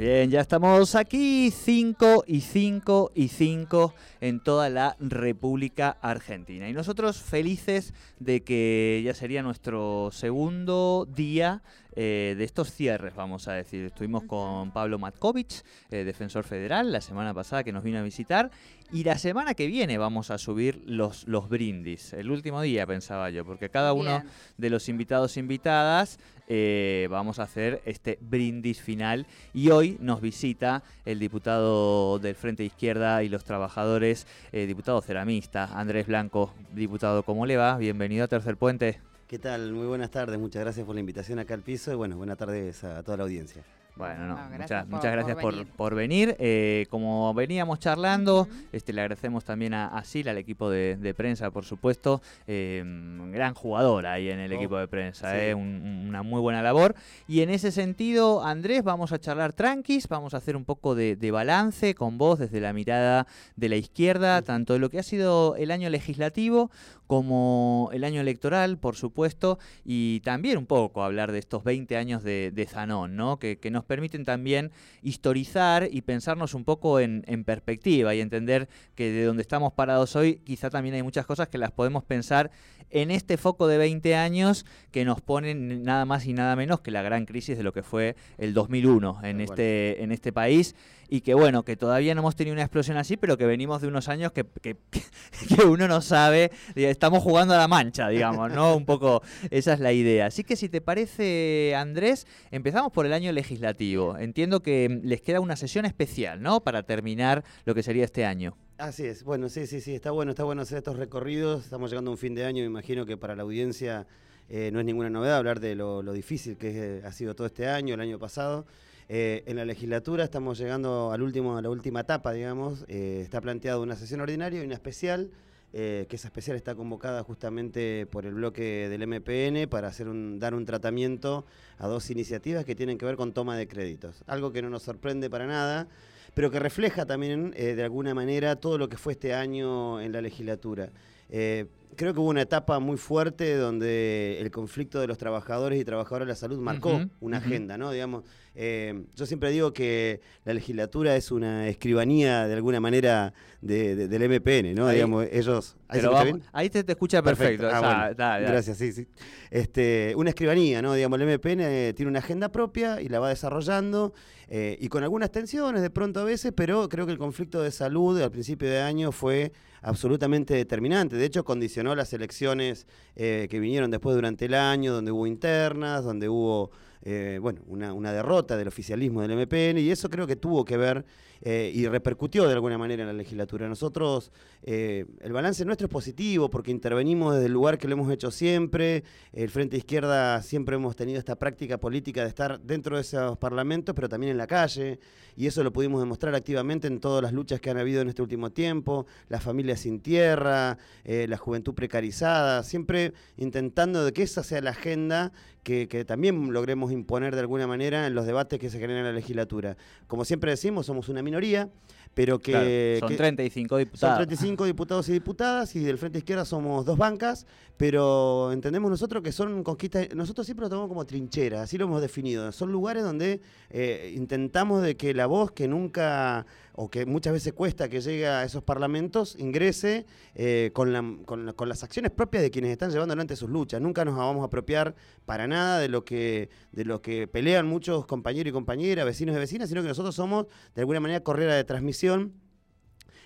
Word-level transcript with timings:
Bien, 0.00 0.30
ya 0.30 0.40
estamos 0.40 0.94
aquí 0.94 1.50
5 1.50 2.24
y 2.26 2.40
5 2.40 3.12
y 3.14 3.28
5 3.28 3.92
en 4.22 4.40
toda 4.40 4.70
la 4.70 4.96
República 4.98 5.98
Argentina. 6.00 6.70
Y 6.70 6.72
nosotros 6.72 7.20
felices 7.20 7.92
de 8.18 8.40
que 8.40 9.02
ya 9.04 9.12
sería 9.12 9.42
nuestro 9.42 10.08
segundo 10.10 11.06
día 11.14 11.60
eh, 11.96 12.34
de 12.36 12.44
estos 12.44 12.72
cierres, 12.72 13.14
vamos 13.14 13.48
a 13.48 13.52
decir. 13.52 13.86
Estuvimos 13.86 14.24
con 14.24 14.70
Pablo 14.70 14.98
Matkovich, 14.98 15.62
eh, 15.90 16.04
defensor 16.04 16.44
federal, 16.44 16.92
la 16.92 17.00
semana 17.00 17.34
pasada 17.34 17.64
que 17.64 17.72
nos 17.72 17.84
vino 17.84 17.98
a 17.98 18.02
visitar. 18.02 18.50
Y 18.92 19.04
la 19.04 19.18
semana 19.18 19.54
que 19.54 19.68
viene 19.68 19.98
vamos 19.98 20.30
a 20.30 20.38
subir 20.38 20.82
los, 20.84 21.26
los 21.28 21.48
brindis. 21.48 22.12
El 22.12 22.30
último 22.30 22.60
día 22.60 22.86
pensaba 22.86 23.30
yo, 23.30 23.44
porque 23.44 23.68
cada 23.68 23.92
uno 23.92 24.24
de 24.56 24.70
los 24.70 24.88
invitados 24.88 25.36
e 25.36 25.40
invitadas 25.40 26.18
eh, 26.48 27.06
vamos 27.08 27.38
a 27.38 27.44
hacer 27.44 27.80
este 27.84 28.18
brindis 28.20 28.82
final. 28.82 29.26
Y 29.54 29.70
hoy 29.70 29.96
nos 30.00 30.20
visita 30.20 30.82
el 31.04 31.20
diputado 31.20 32.18
del 32.18 32.34
Frente 32.34 32.64
Izquierda 32.64 33.22
y 33.22 33.28
los 33.28 33.44
Trabajadores, 33.44 34.26
eh, 34.50 34.66
diputado 34.66 35.00
ceramista, 35.00 35.70
Andrés 35.78 36.08
Blanco. 36.08 36.52
Diputado, 36.72 37.22
¿cómo 37.22 37.46
le 37.46 37.56
va? 37.56 37.76
Bienvenido 37.78 38.24
a 38.24 38.28
Tercer 38.28 38.56
Puente. 38.56 39.09
¿Qué 39.30 39.38
tal? 39.38 39.72
Muy 39.72 39.86
buenas 39.86 40.10
tardes, 40.10 40.40
muchas 40.40 40.60
gracias 40.62 40.84
por 40.84 40.96
la 40.96 41.00
invitación 41.00 41.38
acá 41.38 41.54
al 41.54 41.62
piso 41.62 41.92
y 41.92 41.94
bueno, 41.94 42.16
buenas 42.16 42.36
tardes 42.36 42.82
a 42.82 43.00
toda 43.04 43.16
la 43.18 43.22
audiencia. 43.22 43.62
Bueno, 43.96 44.26
no, 44.28 44.28
No, 44.28 44.48
gracias 44.50 44.58
muchas, 44.58 44.84
por- 44.86 44.90
muchas 44.94 45.12
gracias 45.12 45.34
por 45.36 45.42
por, 45.42 45.52
venir. 45.54 45.72
por 45.76 45.94
venir. 45.94 46.36
Eh, 46.38 46.86
como 46.90 47.34
veníamos 47.34 47.80
charlando, 47.80 48.48
este, 48.72 48.92
le 48.94 49.02
agradecemos 49.02 49.44
también 49.44 49.74
a, 49.74 49.88
a 49.88 50.04
Sil, 50.08 50.26
al 50.28 50.38
equipo 50.38 50.70
de, 50.70 50.96
de 50.96 51.12
prensa, 51.12 51.50
por 51.50 51.64
supuesto. 51.66 52.22
Eh, 52.46 52.82
gran 53.30 53.52
jugador 53.54 54.06
ahí 54.06 54.30
en 54.30 54.38
el 54.38 54.52
Oh, 54.52 54.56
equipo 54.56 54.78
de 54.78 54.88
prensa, 54.88 55.32
sí. 55.32 55.38
eh, 55.40 55.54
un- 55.54 55.82
un- 55.84 56.08
una 56.08 56.22
muy 56.22 56.40
buena 56.40 56.62
labor. 56.62 56.94
Y 57.28 57.42
en 57.42 57.50
ese 57.50 57.70
sentido, 57.72 58.42
Andrés, 58.44 58.82
vamos 58.84 59.12
a 59.12 59.18
charlar 59.18 59.52
tranquis, 59.52 60.08
vamos 60.08 60.32
a 60.34 60.38
hacer 60.38 60.56
un 60.56 60.64
poco 60.64 60.94
de, 60.94 61.16
de 61.16 61.30
balance 61.30 61.94
con 61.94 62.16
vos 62.16 62.38
desde 62.38 62.60
la 62.60 62.72
mirada 62.72 63.26
de 63.56 63.68
la 63.68 63.76
izquierda, 63.76 64.40
tanto 64.42 64.72
de 64.72 64.78
lo 64.78 64.88
que 64.88 64.98
ha 65.00 65.02
sido 65.02 65.56
el 65.56 65.70
año 65.72 65.90
legislativo 65.90 66.70
como 67.10 67.90
el 67.92 68.04
año 68.04 68.20
electoral, 68.20 68.78
por 68.78 68.94
supuesto, 68.94 69.58
y 69.84 70.20
también 70.20 70.58
un 70.58 70.66
poco 70.66 71.02
hablar 71.02 71.32
de 71.32 71.40
estos 71.40 71.64
20 71.64 71.96
años 71.96 72.22
de, 72.22 72.52
de 72.52 72.66
Zanón, 72.66 73.16
¿no? 73.16 73.40
que, 73.40 73.58
que 73.58 73.72
nos 73.72 73.84
permiten 73.84 74.24
también 74.24 74.70
historizar 75.02 75.88
y 75.90 76.02
pensarnos 76.02 76.54
un 76.54 76.64
poco 76.64 77.00
en, 77.00 77.24
en 77.26 77.42
perspectiva 77.42 78.14
y 78.14 78.20
entender 78.20 78.68
que 78.94 79.10
de 79.10 79.24
donde 79.24 79.42
estamos 79.42 79.72
parados 79.72 80.14
hoy, 80.14 80.36
quizá 80.44 80.70
también 80.70 80.94
hay 80.94 81.02
muchas 81.02 81.26
cosas 81.26 81.48
que 81.48 81.58
las 81.58 81.72
podemos 81.72 82.04
pensar 82.04 82.52
en 82.90 83.10
este 83.10 83.36
foco 83.36 83.66
de 83.66 83.78
20 83.78 84.14
años 84.14 84.64
que 84.92 85.04
nos 85.04 85.20
ponen 85.20 85.82
nada 85.82 86.04
más 86.04 86.26
y 86.26 86.32
nada 86.32 86.54
menos 86.54 86.80
que 86.80 86.92
la 86.92 87.02
gran 87.02 87.26
crisis 87.26 87.56
de 87.56 87.64
lo 87.64 87.72
que 87.72 87.82
fue 87.82 88.14
el 88.38 88.54
2001 88.54 89.20
en 89.24 89.40
este, 89.40 90.04
en 90.04 90.12
este 90.12 90.32
país 90.32 90.76
y 91.10 91.22
que 91.22 91.34
bueno, 91.34 91.64
que 91.64 91.76
todavía 91.76 92.14
no 92.14 92.20
hemos 92.20 92.36
tenido 92.36 92.54
una 92.54 92.62
explosión 92.62 92.96
así, 92.96 93.16
pero 93.16 93.36
que 93.36 93.44
venimos 93.44 93.82
de 93.82 93.88
unos 93.88 94.08
años 94.08 94.30
que, 94.30 94.46
que, 94.62 94.76
que 95.56 95.64
uno 95.64 95.88
no 95.88 96.00
sabe, 96.00 96.52
estamos 96.76 97.22
jugando 97.22 97.52
a 97.52 97.58
la 97.58 97.66
mancha, 97.66 98.08
digamos, 98.08 98.52
¿no? 98.52 98.76
Un 98.76 98.86
poco 98.86 99.20
esa 99.50 99.72
es 99.74 99.80
la 99.80 99.92
idea. 99.92 100.26
Así 100.26 100.44
que 100.44 100.54
si 100.54 100.68
te 100.68 100.80
parece, 100.80 101.74
Andrés, 101.76 102.28
empezamos 102.52 102.92
por 102.92 103.06
el 103.06 103.12
año 103.12 103.32
legislativo. 103.32 104.16
Entiendo 104.18 104.62
que 104.62 104.88
mm, 104.88 105.06
les 105.06 105.20
queda 105.20 105.40
una 105.40 105.56
sesión 105.56 105.84
especial, 105.84 106.40
¿no? 106.40 106.60
Para 106.60 106.84
terminar 106.84 107.44
lo 107.64 107.74
que 107.74 107.82
sería 107.82 108.04
este 108.04 108.24
año. 108.24 108.56
Así 108.78 109.04
es, 109.04 109.24
bueno, 109.24 109.48
sí, 109.50 109.66
sí, 109.66 109.80
sí, 109.80 109.94
está 109.94 110.12
bueno, 110.12 110.30
está 110.30 110.44
bueno 110.44 110.62
hacer 110.62 110.78
estos 110.78 110.96
recorridos, 110.96 111.64
estamos 111.64 111.90
llegando 111.90 112.10
a 112.10 112.12
un 112.12 112.18
fin 112.18 112.34
de 112.34 112.46
año, 112.46 112.62
me 112.62 112.66
imagino 112.66 113.04
que 113.04 113.18
para 113.18 113.36
la 113.36 113.42
audiencia 113.42 114.06
eh, 114.48 114.70
no 114.72 114.80
es 114.80 114.86
ninguna 114.86 115.10
novedad 115.10 115.36
hablar 115.36 115.60
de 115.60 115.74
lo, 115.74 116.02
lo 116.02 116.14
difícil 116.14 116.56
que 116.56 116.98
es, 116.98 117.04
ha 117.04 117.12
sido 117.12 117.34
todo 117.34 117.46
este 117.46 117.68
año, 117.68 117.94
el 117.94 118.00
año 118.00 118.18
pasado. 118.18 118.64
Eh, 119.12 119.42
en 119.46 119.56
la 119.56 119.64
legislatura 119.64 120.22
estamos 120.22 120.56
llegando 120.56 121.10
al 121.10 121.20
último, 121.20 121.56
a 121.56 121.62
la 121.62 121.68
última 121.68 122.02
etapa, 122.02 122.32
digamos, 122.32 122.84
eh, 122.86 123.22
está 123.24 123.40
planteada 123.40 123.80
una 123.80 123.96
sesión 123.96 124.20
ordinaria 124.20 124.62
y 124.62 124.64
una 124.64 124.74
especial, 124.74 125.32
eh, 125.72 126.06
que 126.08 126.14
esa 126.14 126.28
especial 126.28 126.56
está 126.56 126.76
convocada 126.76 127.24
justamente 127.24 128.06
por 128.06 128.24
el 128.24 128.34
bloque 128.34 128.88
del 128.88 129.02
MPN 129.08 129.66
para 129.68 129.88
hacer 129.88 130.06
un, 130.06 130.38
dar 130.38 130.54
un 130.54 130.64
tratamiento 130.64 131.44
a 131.78 131.88
dos 131.88 132.08
iniciativas 132.12 132.64
que 132.64 132.76
tienen 132.76 132.98
que 132.98 133.04
ver 133.04 133.16
con 133.16 133.32
toma 133.32 133.56
de 133.56 133.66
créditos. 133.66 134.22
Algo 134.28 134.52
que 134.52 134.62
no 134.62 134.70
nos 134.70 134.84
sorprende 134.84 135.28
para 135.28 135.48
nada, 135.48 135.88
pero 136.34 136.52
que 136.52 136.60
refleja 136.60 137.04
también 137.04 137.50
de 137.50 137.82
alguna 137.82 138.14
manera 138.14 138.54
todo 138.60 138.78
lo 138.78 138.88
que 138.88 138.96
fue 138.96 139.14
este 139.14 139.34
año 139.34 140.00
en 140.00 140.12
la 140.12 140.20
legislatura. 140.20 140.92
Eh, 141.30 141.66
creo 141.96 142.14
que 142.14 142.20
hubo 142.20 142.28
una 142.30 142.42
etapa 142.42 142.78
muy 142.78 142.96
fuerte 142.96 143.56
donde 143.56 144.38
el 144.40 144.50
conflicto 144.50 145.00
de 145.00 145.06
los 145.06 145.18
trabajadores 145.18 145.80
y 145.80 145.84
trabajadoras 145.84 146.26
de 146.26 146.30
la 146.32 146.36
salud 146.36 146.58
marcó 146.58 147.00
una 147.20 147.38
agenda, 147.38 147.76
¿no? 147.78 147.90
Digamos, 147.92 148.24
eh, 148.54 149.04
yo 149.14 149.26
siempre 149.26 149.50
digo 149.50 149.72
que 149.72 150.20
la 150.44 150.54
legislatura 150.54 151.14
es 151.16 151.30
una 151.30 151.68
escribanía 151.68 152.48
de 152.48 152.54
alguna 152.54 152.80
manera 152.80 153.32
de- 153.60 153.94
de- 153.96 154.08
del 154.08 154.22
MPN, 154.22 154.74
¿no? 154.74 154.86
Ahí- 154.88 154.96
Digamos, 154.96 155.26
ellos... 155.30 155.76
¿ahí 155.88 156.00
se 156.00 156.06
Pero 156.06 156.12
escucha 156.12 156.24
vamos- 156.24 156.24
bien? 156.40 156.42
ahí 156.52 156.70
te, 156.70 156.82
te 156.84 156.92
escucha 156.92 157.22
perfecto. 157.22 157.66
Ah, 157.66 157.70
esa- 157.70 157.80
bueno. 157.80 158.14
da- 158.14 158.14
da. 158.14 158.38
Gracias, 158.40 158.78
sí, 158.78 158.92
sí. 158.92 159.06
Este, 159.50 160.14
una 160.16 160.30
escribanía, 160.30 160.80
¿no? 160.82 160.94
Digamos, 160.94 161.20
el 161.20 161.26
MPN 161.28 161.60
eh, 161.60 161.92
tiene 161.94 162.08
una 162.10 162.20
agenda 162.20 162.50
propia 162.50 163.00
y 163.00 163.08
la 163.08 163.20
va 163.20 163.28
desarrollando 163.28 164.14
eh, 164.52 164.76
y 164.80 164.88
con 164.88 165.04
algunas 165.04 165.30
tensiones 165.30 165.80
de 165.80 165.90
pronto 165.90 166.18
a 166.18 166.24
veces, 166.24 166.52
pero 166.54 166.88
creo 166.88 167.06
que 167.06 167.12
el 167.12 167.18
conflicto 167.18 167.62
de 167.62 167.70
salud 167.70 168.20
al 168.20 168.32
principio 168.32 168.68
de 168.68 168.80
año 168.80 169.12
fue 169.12 169.52
absolutamente 169.80 170.54
determinante. 170.54 171.14
De 171.14 171.24
hecho, 171.24 171.44
condicionó 171.44 171.94
las 171.94 172.12
elecciones 172.12 172.88
eh, 173.14 173.46
que 173.48 173.60
vinieron 173.60 173.92
después 173.92 174.16
durante 174.16 174.46
el 174.46 174.54
año, 174.54 174.92
donde 174.92 175.12
hubo 175.12 175.28
internas, 175.28 176.02
donde 176.02 176.28
hubo 176.28 176.72
eh, 177.02 177.38
bueno, 177.40 177.62
una, 177.66 177.94
una 177.94 178.12
derrota 178.12 178.56
del 178.56 178.68
oficialismo 178.68 179.22
del 179.22 179.36
MPN 179.36 179.78
y 179.78 179.90
eso 179.90 180.10
creo 180.10 180.26
que 180.26 180.36
tuvo 180.36 180.64
que 180.64 180.76
ver 180.76 181.04
eh, 181.42 181.72
y 181.74 181.88
repercutió 181.88 182.46
de 182.46 182.52
alguna 182.52 182.76
manera 182.76 183.02
en 183.02 183.06
la 183.06 183.14
legislatura. 183.14 183.66
Nosotros, 183.66 184.30
eh, 184.62 185.06
el 185.20 185.32
balance 185.32 185.64
nuestro 185.64 185.86
es 185.86 185.90
positivo 185.90 186.50
porque 186.50 186.70
intervenimos 186.70 187.34
desde 187.34 187.46
el 187.46 187.52
lugar 187.52 187.78
que 187.78 187.88
lo 187.88 187.94
hemos 187.94 188.12
hecho 188.12 188.30
siempre. 188.30 189.04
El 189.32 189.48
Frente 189.48 189.78
Izquierda 189.78 190.42
siempre 190.42 190.76
hemos 190.76 190.94
tenido 190.94 191.18
esta 191.18 191.36
práctica 191.36 191.78
política 191.78 192.22
de 192.22 192.28
estar 192.28 192.60
dentro 192.60 192.96
de 192.96 193.02
esos 193.02 193.38
parlamentos, 193.38 193.94
pero 193.94 194.08
también 194.10 194.32
en 194.32 194.38
la 194.38 194.46
calle. 194.46 194.98
Y 195.36 195.46
eso 195.46 195.64
lo 195.64 195.72
pudimos 195.72 196.00
demostrar 196.02 196.34
activamente 196.34 196.86
en 196.86 197.00
todas 197.00 197.22
las 197.22 197.32
luchas 197.32 197.60
que 197.60 197.70
han 197.70 197.78
habido 197.78 198.02
en 198.02 198.10
este 198.10 198.20
último 198.20 198.50
tiempo. 198.50 199.06
Las 199.28 199.42
familias 199.42 199.80
sin 199.80 200.00
tierra, 200.00 200.76
la 201.04 201.36
juventud 201.38 201.72
precarizada, 201.72 202.62
siempre 202.62 203.14
intentando 203.38 204.12
que 204.12 204.24
esa 204.24 204.42
sea 204.42 204.60
la 204.60 204.70
agenda 204.70 205.32
que, 205.62 206.04
también 206.06 206.52
logremos 206.52 206.92
imponer 206.92 207.34
de 207.34 207.40
alguna 207.40 207.66
manera 207.66 208.06
en 208.06 208.14
los 208.14 208.26
debates 208.26 208.58
que 208.58 208.70
se 208.70 208.78
generan 208.78 209.00
en 209.00 209.06
la 209.06 209.12
legislatura. 209.12 209.76
Como 210.06 210.24
siempre 210.24 210.50
decimos, 210.50 210.86
somos 210.86 211.08
una 211.08 211.22
minoría, 211.22 211.68
pero 212.14 212.38
que... 212.38 212.52
Claro, 212.52 213.00
son 213.00 213.08
que- 213.08 213.16
35 213.16 213.74
son 213.74 213.78
diputados. 213.78 214.16
35 214.18 214.64
diputados 214.64 215.08
y 215.08 215.12
diputadas 215.12 215.76
y 215.76 215.80
del 215.80 215.98
Frente 215.98 216.18
Izquierda 216.18 216.44
somos 216.44 216.84
dos 216.84 216.98
bancas, 216.98 217.46
pero 217.76 218.52
entendemos 218.52 218.90
nosotros 218.90 219.22
que 219.22 219.32
son 219.32 219.62
conquistas, 219.64 220.08
nosotros 220.14 220.46
siempre 220.46 220.64
lo 220.64 220.68
tomamos 220.68 220.88
como 220.88 221.06
trincheras, 221.06 221.60
así 221.62 221.78
lo 221.78 221.86
hemos 221.86 222.02
definido. 222.02 222.52
Son 222.52 222.70
lugares 222.70 223.02
donde 223.02 223.40
eh, 223.70 224.12
intentamos 224.16 224.82
de 224.82 224.96
que 224.96 225.14
la 225.14 225.26
voz 225.26 225.52
que 225.52 225.66
nunca 225.66 226.44
o 226.74 226.88
que 226.90 227.04
muchas 227.04 227.32
veces 227.32 227.52
cuesta 227.52 227.88
que 227.88 228.00
llegue 228.00 228.26
a 228.26 228.44
esos 228.44 228.62
parlamentos 228.62 229.36
ingrese 229.38 230.06
eh, 230.34 230.70
con, 230.72 230.92
la- 230.92 231.16
con 231.24 231.46
la- 231.46 231.52
con 231.52 231.68
las 231.68 231.82
acciones 231.82 232.10
propias 232.10 232.42
de 232.42 232.50
quienes 232.50 232.70
están 232.70 232.90
llevando 232.90 233.12
adelante 233.12 233.34
sus 233.36 233.48
luchas. 233.50 233.80
Nunca 233.80 234.04
nos 234.04 234.16
vamos 234.16 234.42
a 234.42 234.46
apropiar 234.46 234.94
para 235.26 235.46
nada 235.46 235.78
de 235.78 235.88
lo 235.88 236.04
que 236.04 236.48
de 236.72 236.84
lo 236.84 237.00
que 237.02 237.26
pelean 237.28 237.66
muchos 237.66 238.06
compañeros 238.06 238.50
y 238.50 238.52
compañeras, 238.52 239.04
vecinos 239.04 239.34
y 239.36 239.38
vecinas, 239.38 239.68
sino 239.68 239.82
que 239.82 239.88
nosotros 239.88 240.14
somos 240.14 240.46
de 240.74 240.82
alguna 240.82 241.00
manera 241.00 241.20
correa 241.20 241.54
de 241.54 241.64
transmisión 241.64 241.99
selección 242.00 242.32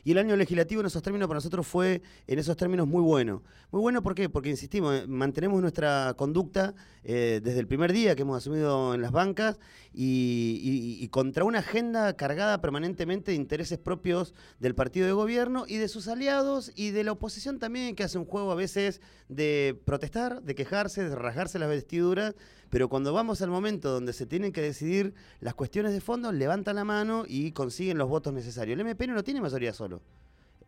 y 0.04 0.12
el 0.12 0.18
año 0.18 0.36
legislativo 0.36 0.80
en 0.82 0.86
esos 0.86 1.02
términos 1.02 1.26
para 1.28 1.38
nosotros 1.38 1.66
fue, 1.66 2.02
en 2.26 2.38
esos 2.38 2.56
términos, 2.56 2.86
muy 2.86 3.02
bueno. 3.02 3.42
Muy 3.70 3.80
bueno, 3.80 4.02
¿por 4.02 4.14
qué? 4.14 4.28
Porque, 4.28 4.50
insistimos, 4.50 4.94
eh, 4.94 5.06
mantenemos 5.08 5.60
nuestra 5.60 6.14
conducta 6.16 6.74
eh, 7.02 7.40
desde 7.42 7.60
el 7.60 7.66
primer 7.66 7.92
día 7.92 8.14
que 8.14 8.22
hemos 8.22 8.36
asumido 8.36 8.94
en 8.94 9.00
las 9.02 9.10
bancas 9.12 9.58
y, 9.92 10.98
y- 11.00 11.08
contra 11.08 11.44
una 11.44 11.60
agenda 11.60 12.14
cargada 12.16 12.60
permanentemente 12.60 13.30
de 13.30 13.36
intereses 13.36 13.78
propios 13.78 14.34
del 14.58 14.74
partido 14.74 15.06
de 15.06 15.12
gobierno 15.12 15.64
y 15.68 15.76
de 15.76 15.88
sus 15.88 16.08
aliados 16.08 16.72
y 16.74 16.90
de 16.90 17.04
la 17.04 17.12
oposición 17.12 17.58
también, 17.58 17.94
que 17.94 18.02
hace 18.04 18.18
un 18.18 18.24
juego 18.24 18.50
a 18.52 18.54
veces 18.56 19.00
de 19.28 19.80
protestar, 19.84 20.42
de 20.42 20.54
quejarse, 20.54 21.08
de 21.08 21.14
rasgarse 21.14 21.58
las 21.58 21.68
vestiduras, 21.68 22.34
pero 22.70 22.88
cuando 22.88 23.12
vamos 23.12 23.40
al 23.42 23.50
momento 23.50 23.90
donde 23.92 24.12
se 24.12 24.26
tienen 24.26 24.52
que 24.52 24.60
decidir 24.60 25.14
las 25.40 25.54
cuestiones 25.54 25.92
de 25.92 26.00
fondo, 26.00 26.32
levantan 26.32 26.76
la 26.76 26.84
mano 26.84 27.24
y 27.26 27.52
consiguen 27.52 27.98
los 27.98 28.08
votos 28.08 28.32
necesarios. 28.32 28.78
El 28.78 28.84
MPN 28.84 29.14
no 29.14 29.22
tiene 29.22 29.40
mayoría 29.40 29.72
solo. 29.72 29.93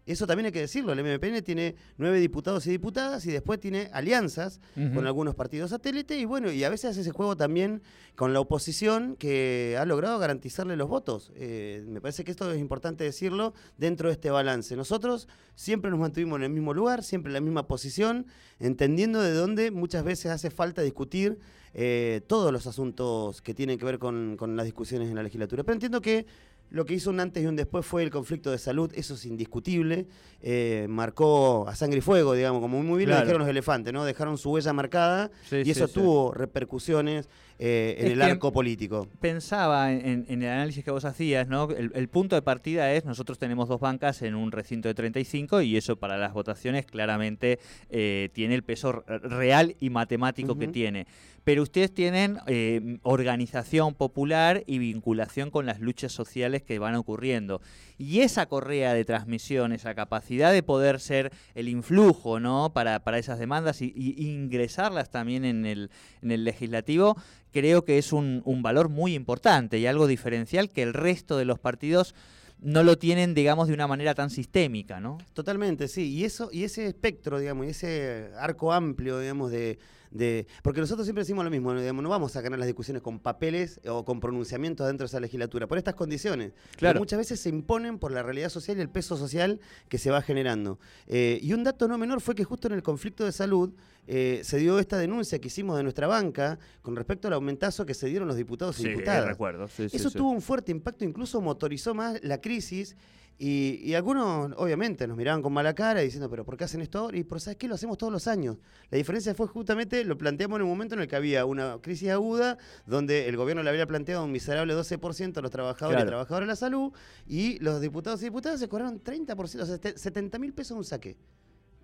Eso 0.07 0.25
también 0.25 0.47
hay 0.47 0.53
que 0.53 0.61
decirlo. 0.61 0.93
El 0.93 1.03
MPN 1.03 1.43
tiene 1.43 1.75
nueve 1.99 2.21
diputados 2.21 2.65
y 2.69 2.71
diputadas 2.71 3.27
y 3.27 3.33
después 3.33 3.59
tiene 3.59 3.91
alianzas 3.93 4.61
con 4.95 5.05
algunos 5.05 5.35
partidos 5.35 5.71
satélite 5.71 6.17
y 6.17 6.25
bueno, 6.25 6.53
y 6.53 6.63
a 6.63 6.69
veces 6.69 6.93
hace 6.93 7.01
ese 7.01 7.11
juego 7.11 7.37
también 7.37 7.83
con 8.15 8.33
la 8.33 8.39
oposición 8.39 9.17
que 9.17 9.77
ha 9.79 9.85
logrado 9.85 10.21
garantizarle 10.21 10.77
los 10.77 10.89
votos. 10.89 11.33
Eh, 11.35 11.85
me 11.89 12.01
parece 12.01 12.23
que 12.23 12.31
esto 12.31 12.51
es 12.53 12.61
importante 12.61 13.03
decirlo 13.03 13.53
dentro 13.79 14.09
de 14.09 14.13
este 14.13 14.31
balance. 14.31 14.77
Nosotros 14.77 15.27
siempre 15.57 15.91
nos 15.91 15.99
mantuvimos 15.99 16.37
en 16.39 16.45
el 16.45 16.51
mismo 16.51 16.73
lugar, 16.73 17.03
siempre 17.03 17.31
en 17.31 17.35
la 17.35 17.41
misma 17.41 17.67
posición, 17.67 18.27
entendiendo 18.61 19.21
de 19.21 19.33
dónde 19.33 19.73
muchas 19.73 20.05
veces 20.05 20.31
hace 20.31 20.51
falta 20.51 20.83
discutir 20.83 21.41
eh, 21.75 22.21
todos 22.29 22.53
los 22.53 22.69
asuntos 22.69 23.43
que 23.43 23.55
tienen 23.55 23.77
que 23.77 23.85
ver 23.85 23.99
con, 23.99 24.37
con 24.39 24.57
las 24.57 24.67
discusiones 24.67 25.09
en 25.09 25.17
la 25.17 25.25
legislatura. 25.25 25.65
Pero 25.65 25.75
entiendo 25.75 26.01
que 26.01 26.27
lo 26.71 26.85
que 26.85 26.95
hizo 26.95 27.11
un 27.11 27.21
antes 27.21 27.43
y 27.43 27.47
un 27.47 27.57
después 27.57 27.87
fue 27.87 28.03
el 28.03 28.11
conflicto 28.11 28.51
de 28.51 28.59
salud, 28.59 28.91
eso 28.95 29.15
es 29.15 29.25
indiscutible. 29.27 30.07
eh, 30.49 30.87
marcó 30.89 31.67
a 31.67 31.75
sangre 31.75 31.99
y 31.99 32.01
fuego, 32.03 32.35
digamos, 32.35 32.61
como 32.61 32.81
muy 32.83 32.99
bien 32.99 33.09
lo 33.11 33.15
Claro. 33.17 33.25
dijeron 33.27 33.41
los 33.41 33.49
elefantes, 33.49 33.93
¿no? 33.93 34.05
Dejaron 34.05 34.37
su 34.39 34.51
huella 34.53 34.73
marcada 34.73 35.31
Sí, 35.49 35.63
y 35.65 35.71
eso 35.71 35.87
sí. 35.89 35.95
tuvo 35.95 36.33
repercusiones 36.33 37.29
eh, 37.59 37.97
en 37.99 38.13
el 38.13 38.23
arco 38.23 38.53
político. 38.53 39.09
Pensaba 39.21 39.93
en, 39.93 40.27
en 40.29 40.43
el 40.43 40.49
análisis 40.49 40.85
que 40.85 40.91
vos 40.91 41.05
hacías, 41.05 41.49
¿no? 41.49 41.71
El, 41.71 41.93
el 41.95 42.09
punto 42.09 42.37
de 42.37 42.43
partida 42.43 42.93
es, 42.93 43.05
nosotros 43.05 43.39
tenemos 43.39 43.69
dos 43.69 43.81
bancas 43.81 44.23
en 44.23 44.35
un 44.35 44.53
recinto 44.53 44.89
de 44.89 44.95
35 44.95 45.63
y 45.63 45.77
eso 45.77 45.97
para 45.97 46.19
las 46.19 46.33
votaciones 46.33 46.87
claramente 46.87 47.59
eh, 47.91 48.31
tiene 48.33 48.55
el 48.55 48.63
peso 48.63 48.93
real 48.93 49.77
y 49.81 49.91
matemático 49.91 50.59
que 50.59 50.69
tiene. 50.69 51.07
Pero 51.45 51.63
ustedes 51.63 51.95
tienen 51.95 52.39
eh, 52.49 52.99
organización 53.03 53.95
popular 53.95 54.65
y 54.67 54.79
vinculación 54.79 55.53
con 55.53 55.65
las 55.65 55.81
luchas 55.81 56.11
sociales 56.11 56.65
que 56.65 56.81
van 56.81 56.97
ocurriendo. 56.97 57.61
Y 57.99 58.21
esa 58.21 58.47
correa 58.47 58.95
de 58.95 59.05
transmisión, 59.05 59.73
esa 59.73 59.95
capacidad 59.95 60.53
de 60.53 60.65
poder 60.65 60.99
ser 60.99 61.33
el 61.55 61.69
influjo 61.69 62.41
¿no? 62.41 62.73
para, 62.75 63.05
para 63.05 63.19
esas 63.19 63.39
demandas 63.39 63.81
y, 63.81 63.93
y 63.95 64.29
ingresarlas 64.29 65.11
también 65.11 65.45
en 65.45 65.67
el, 65.67 65.91
en 66.21 66.33
el 66.33 66.43
legislativo, 66.43 67.17
creo 67.53 67.85
que 67.85 67.99
es 67.99 68.13
un, 68.13 68.43
un 68.45 68.63
valor 68.63 68.89
muy 68.89 69.15
importante 69.15 69.79
y 69.79 69.87
algo 69.87 70.07
diferencial 70.07 70.71
que 70.71 70.83
el 70.83 70.95
resto 70.95 71.37
de 71.37 71.45
los 71.45 71.59
partidos 71.59 72.15
no 72.61 72.83
lo 72.83 72.97
tienen, 72.99 73.35
digamos, 73.35 73.69
de 73.69 73.75
una 73.75 73.87
manera 73.87 74.15
tan 74.15 74.31
sistémica, 74.31 75.01
¿no? 75.01 75.19
Totalmente, 75.35 75.89
sí. 75.89 76.09
Y 76.13 76.25
eso, 76.25 76.49
y 76.53 76.65
ese 76.65 76.87
espectro, 76.87 77.39
digamos, 77.39 77.67
y 77.67 77.71
ese 77.71 78.31
arco 78.39 78.73
amplio, 78.73 79.21
digamos, 79.21 79.51
de, 79.51 79.79
de- 80.17 80.47
Porque 80.63 80.81
nosotros 80.81 81.07
siempre 81.07 81.23
decimos 81.23 81.45
lo 81.45 81.51
mismo, 81.51 81.73
¿no? 81.75 81.81
digamos, 81.81 82.03
no 82.03 82.09
vamos 82.09 82.35
a 82.37 82.41
ganar 82.41 82.59
las 82.59 82.67
discusiones 82.67 83.03
con 83.03 83.19
papeles 83.19 83.81
o 83.89 84.05
con 84.05 84.21
pronunciamientos 84.21 84.87
dentro 84.87 85.05
de 85.05 85.09
esa 85.09 85.21
legislatura, 85.21 85.67
por 85.67 85.79
estas 85.79 85.95
condiciones. 85.95 86.53
que 86.73 86.77
Claro. 86.79 86.99
muchas 87.01 87.19
veces 87.19 87.41
se 87.41 87.49
imponen 87.49 87.99
por 87.99 88.13
la 88.13 88.23
realidad 88.23 88.49
social 88.49 88.79
y 88.79 88.81
el 88.81 88.89
peso 88.89 89.17
social 89.17 89.61
que 89.89 89.99
se 89.99 90.11
va 90.11 90.23
generando. 90.23 90.79
Eh, 91.07 91.39
y 91.43 91.53
un 91.53 91.65
dato 91.65 91.89
no 91.89 91.99
menor 91.99 92.21
fue 92.21 92.35
que 92.35 92.45
justo 92.45 92.69
en 92.69 92.75
el 92.75 92.83
conflicto 92.83 93.25
de 93.25 93.33
salud 93.33 93.73
eh, 94.09 94.41
se 94.45 94.59
dio 94.59 94.79
esta 94.79 94.99
denuncia 94.99 95.41
que 95.41 95.49
hicimos 95.49 95.77
de 95.77 95.83
nuestra 95.83 96.07
banca 96.07 96.59
con 96.83 96.95
respecto 96.95 97.27
al 97.27 97.35
aumentazo 97.35 97.85
que 97.85 97.93
se 97.95 98.07
dieron 98.07 98.29
los 98.29 98.37
diputados 98.37 98.79
y 98.81 98.89
diputadas. 98.89 99.27
recuerdo. 99.27 99.67
sí, 99.69 99.89
sí, 99.89 99.97
Eso 99.97 100.11
sí. 100.11 100.19
tuvo 100.19 100.31
un 100.31 100.41
fuerte 100.43 100.71
impacto, 100.71 101.05
incluso 101.05 101.41
motorizó 101.41 101.93
más 101.95 102.23
la 102.23 102.41
crisis. 102.41 102.97
Y, 103.39 103.81
y 103.85 103.93
algunos, 103.95 104.53
obviamente, 104.57 105.07
nos 105.07 105.15
miraban 105.17 105.43
con 105.43 105.53
mala 105.53 105.75
cara 105.75 106.01
diciendo, 106.01 106.31
pero 106.31 106.45
¿por 106.47 106.57
qué 106.57 106.65
hacen 106.65 106.81
esto 106.81 107.01
ahora? 107.01 107.19
Y 107.19 107.25
pero 107.25 107.39
¿sabes 107.39 107.59
qué? 107.59 107.69
Lo 107.69 107.75
hacemos 107.75 107.99
todos 107.99 108.11
los 108.11 108.27
años. 108.29 108.57
La 108.91 108.97
diferencia 108.97 109.35
fue 109.35 109.47
justamente, 109.47 110.05
lo 110.05 110.17
planteamos 110.17 110.57
en 110.57 110.63
un 110.63 110.71
momento 110.71 110.95
en 110.95 111.03
el 111.03 111.07
que 111.09 111.17
había 111.17 111.45
una 111.45 111.79
crisis 111.83 112.09
aguda, 112.09 112.57
donde 112.87 113.29
el 113.29 113.37
gobierno 113.37 113.63
le 113.63 113.69
había 113.69 113.87
planteado 113.87 114.25
un 114.25 114.33
miserable 114.33 114.75
12% 114.75 115.37
a 115.37 115.43
los 115.43 115.51
trabajadores 115.51 115.97
Claro. 115.97 116.09
y 116.09 116.11
trabajadoras 116.13 116.47
de 116.47 116.53
la 116.53 116.57
salud, 116.57 116.93
y 117.27 117.59
los 117.59 117.81
diputados 117.83 118.23
y 118.23 118.25
diputadas 118.25 118.59
se 118.59 118.69
cobraron 118.69 119.03
30%, 119.03 119.61
o 119.63 119.67
sea, 119.67 119.79
70 119.97 120.39
mil 120.39 120.55
pesos 120.55 120.71
de 120.75 120.79
un 120.79 120.85
saque. 120.85 121.19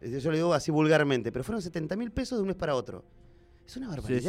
Yo 0.00 0.30
le 0.30 0.38
digo 0.38 0.54
así 0.54 0.70
vulgarmente, 0.70 1.30
pero 1.32 1.44
fueron 1.44 1.60
70 1.60 1.96
mil 1.96 2.10
pesos 2.12 2.38
de 2.38 2.42
un 2.42 2.48
mes 2.48 2.56
para 2.56 2.74
otro. 2.74 3.04
Es 3.66 3.76
una 3.76 3.94
Sí, 4.00 4.20
sí. 4.20 4.28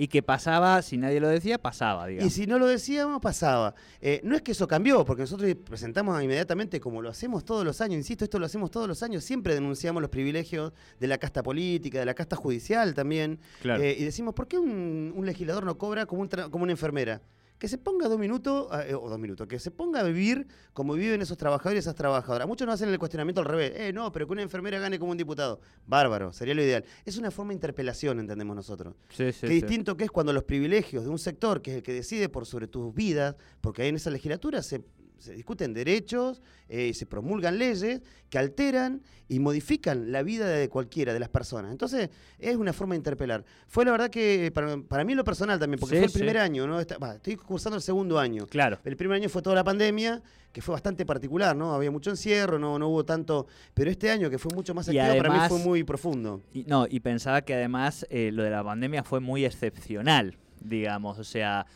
Y 0.00 0.08
que 0.08 0.22
pasaba, 0.22 0.80
si 0.80 0.96
nadie 0.96 1.20
lo 1.20 1.28
decía, 1.28 1.58
pasaba, 1.58 2.08
Y 2.08 2.14
digamos. 2.14 2.32
si 2.32 2.46
no 2.46 2.58
lo 2.58 2.66
decíamos, 2.66 3.20
pasaba. 3.20 3.74
Eh, 4.00 4.22
no 4.24 4.34
es 4.34 4.40
que 4.40 4.52
eso 4.52 4.66
cambió, 4.66 5.04
porque 5.04 5.24
nosotros 5.24 5.54
presentamos 5.68 6.22
inmediatamente, 6.22 6.80
como 6.80 7.02
lo 7.02 7.10
hacemos 7.10 7.44
todos 7.44 7.66
los 7.66 7.82
años, 7.82 7.98
insisto, 7.98 8.24
esto 8.24 8.38
lo 8.38 8.46
hacemos 8.46 8.70
todos 8.70 8.88
los 8.88 9.02
años, 9.02 9.22
siempre 9.24 9.52
denunciamos 9.52 10.00
los 10.00 10.10
privilegios 10.10 10.72
de 10.98 11.06
la 11.06 11.18
casta 11.18 11.42
política, 11.42 11.98
de 11.98 12.06
la 12.06 12.14
casta 12.14 12.34
judicial 12.34 12.94
también. 12.94 13.40
Claro. 13.60 13.82
Eh, 13.82 13.94
y 13.98 14.02
decimos, 14.04 14.32
¿por 14.32 14.48
qué 14.48 14.58
un, 14.58 15.12
un 15.14 15.26
legislador 15.26 15.66
no 15.66 15.76
cobra 15.76 16.06
como, 16.06 16.22
un 16.22 16.28
como 16.50 16.62
una 16.62 16.72
enfermera? 16.72 17.20
Que 17.60 17.68
se 17.68 17.76
ponga 17.76 18.08
dos 18.08 18.18
minutos, 18.18 18.68
eh, 18.88 18.94
o 18.94 19.06
dos 19.10 19.18
minutos, 19.18 19.46
que 19.46 19.58
se 19.58 19.70
ponga 19.70 20.00
a 20.00 20.02
vivir 20.02 20.46
como 20.72 20.94
viven 20.94 21.20
esos 21.20 21.36
trabajadores 21.36 21.76
y 21.76 21.80
esas 21.80 21.94
trabajadoras. 21.94 22.48
Muchos 22.48 22.66
nos 22.66 22.74
hacen 22.76 22.88
el 22.88 22.98
cuestionamiento 22.98 23.42
al 23.42 23.46
revés. 23.46 23.72
Eh, 23.76 23.92
no, 23.92 24.10
pero 24.10 24.26
que 24.26 24.32
una 24.32 24.40
enfermera 24.40 24.78
gane 24.78 24.98
como 24.98 25.12
un 25.12 25.18
diputado. 25.18 25.60
Bárbaro, 25.86 26.32
sería 26.32 26.54
lo 26.54 26.62
ideal. 26.62 26.86
Es 27.04 27.18
una 27.18 27.30
forma 27.30 27.50
de 27.50 27.56
interpelación, 27.56 28.18
entendemos 28.18 28.56
nosotros. 28.56 28.94
Sí, 29.10 29.30
sí, 29.32 29.40
Qué 29.42 29.46
sí. 29.48 29.52
distinto 29.52 29.94
que 29.94 30.04
es 30.04 30.10
cuando 30.10 30.32
los 30.32 30.44
privilegios 30.44 31.04
de 31.04 31.10
un 31.10 31.18
sector, 31.18 31.60
que 31.60 31.72
es 31.72 31.76
el 31.76 31.82
que 31.82 31.92
decide 31.92 32.30
por 32.30 32.46
sobre 32.46 32.66
tus 32.66 32.94
vidas, 32.94 33.36
porque 33.60 33.82
ahí 33.82 33.90
en 33.90 33.96
esa 33.96 34.08
legislatura 34.08 34.62
se, 34.62 34.82
se 35.20 35.32
discuten 35.34 35.72
derechos 35.72 36.40
eh, 36.72 36.94
se 36.94 37.04
promulgan 37.04 37.58
leyes 37.58 38.00
que 38.30 38.38
alteran 38.38 39.02
y 39.28 39.40
modifican 39.40 40.12
la 40.12 40.22
vida 40.22 40.46
de 40.48 40.68
cualquiera 40.68 41.12
de 41.12 41.18
las 41.18 41.28
personas. 41.28 41.72
Entonces, 41.72 42.10
es 42.38 42.54
una 42.54 42.72
forma 42.72 42.94
de 42.94 42.98
interpelar. 42.98 43.44
Fue 43.66 43.84
la 43.84 43.90
verdad 43.90 44.08
que, 44.08 44.52
para, 44.54 44.76
para 44.76 45.02
mí 45.04 45.12
en 45.12 45.16
lo 45.18 45.24
personal 45.24 45.58
también, 45.58 45.80
porque 45.80 45.96
Sí, 45.96 45.98
fue 45.98 46.06
el 46.06 46.12
sí. 46.12 46.18
primer 46.18 46.38
año, 46.38 46.68
¿no? 46.68 46.78
Estoy 46.78 47.34
cursando 47.34 47.76
el 47.76 47.82
segundo 47.82 48.20
año. 48.20 48.46
Claro. 48.46 48.78
El 48.84 48.96
primer 48.96 49.16
año 49.16 49.28
fue 49.28 49.42
toda 49.42 49.56
la 49.56 49.64
pandemia, 49.64 50.22
que 50.52 50.62
fue 50.62 50.72
bastante 50.72 51.04
particular, 51.04 51.56
¿no? 51.56 51.74
Había 51.74 51.90
mucho 51.90 52.10
encierro, 52.10 52.60
no, 52.60 52.78
no 52.78 52.88
hubo 52.88 53.04
tanto. 53.04 53.48
Pero 53.74 53.90
este 53.90 54.12
año, 54.12 54.30
que 54.30 54.38
fue 54.38 54.54
mucho 54.54 54.72
más 54.72 54.88
activo, 54.88 55.16
para 55.16 55.30
mí 55.30 55.48
fue 55.48 55.58
muy 55.58 55.82
profundo. 55.82 56.40
Y, 56.52 56.62
no, 56.66 56.86
y 56.88 57.00
pensaba 57.00 57.42
que 57.42 57.54
además 57.54 58.06
eh, 58.10 58.30
lo 58.32 58.44
de 58.44 58.50
la 58.50 58.62
pandemia 58.62 59.02
fue 59.02 59.18
muy 59.18 59.44
excepcional, 59.44 60.36
digamos, 60.60 61.18
o 61.18 61.24
sea, 61.24 61.66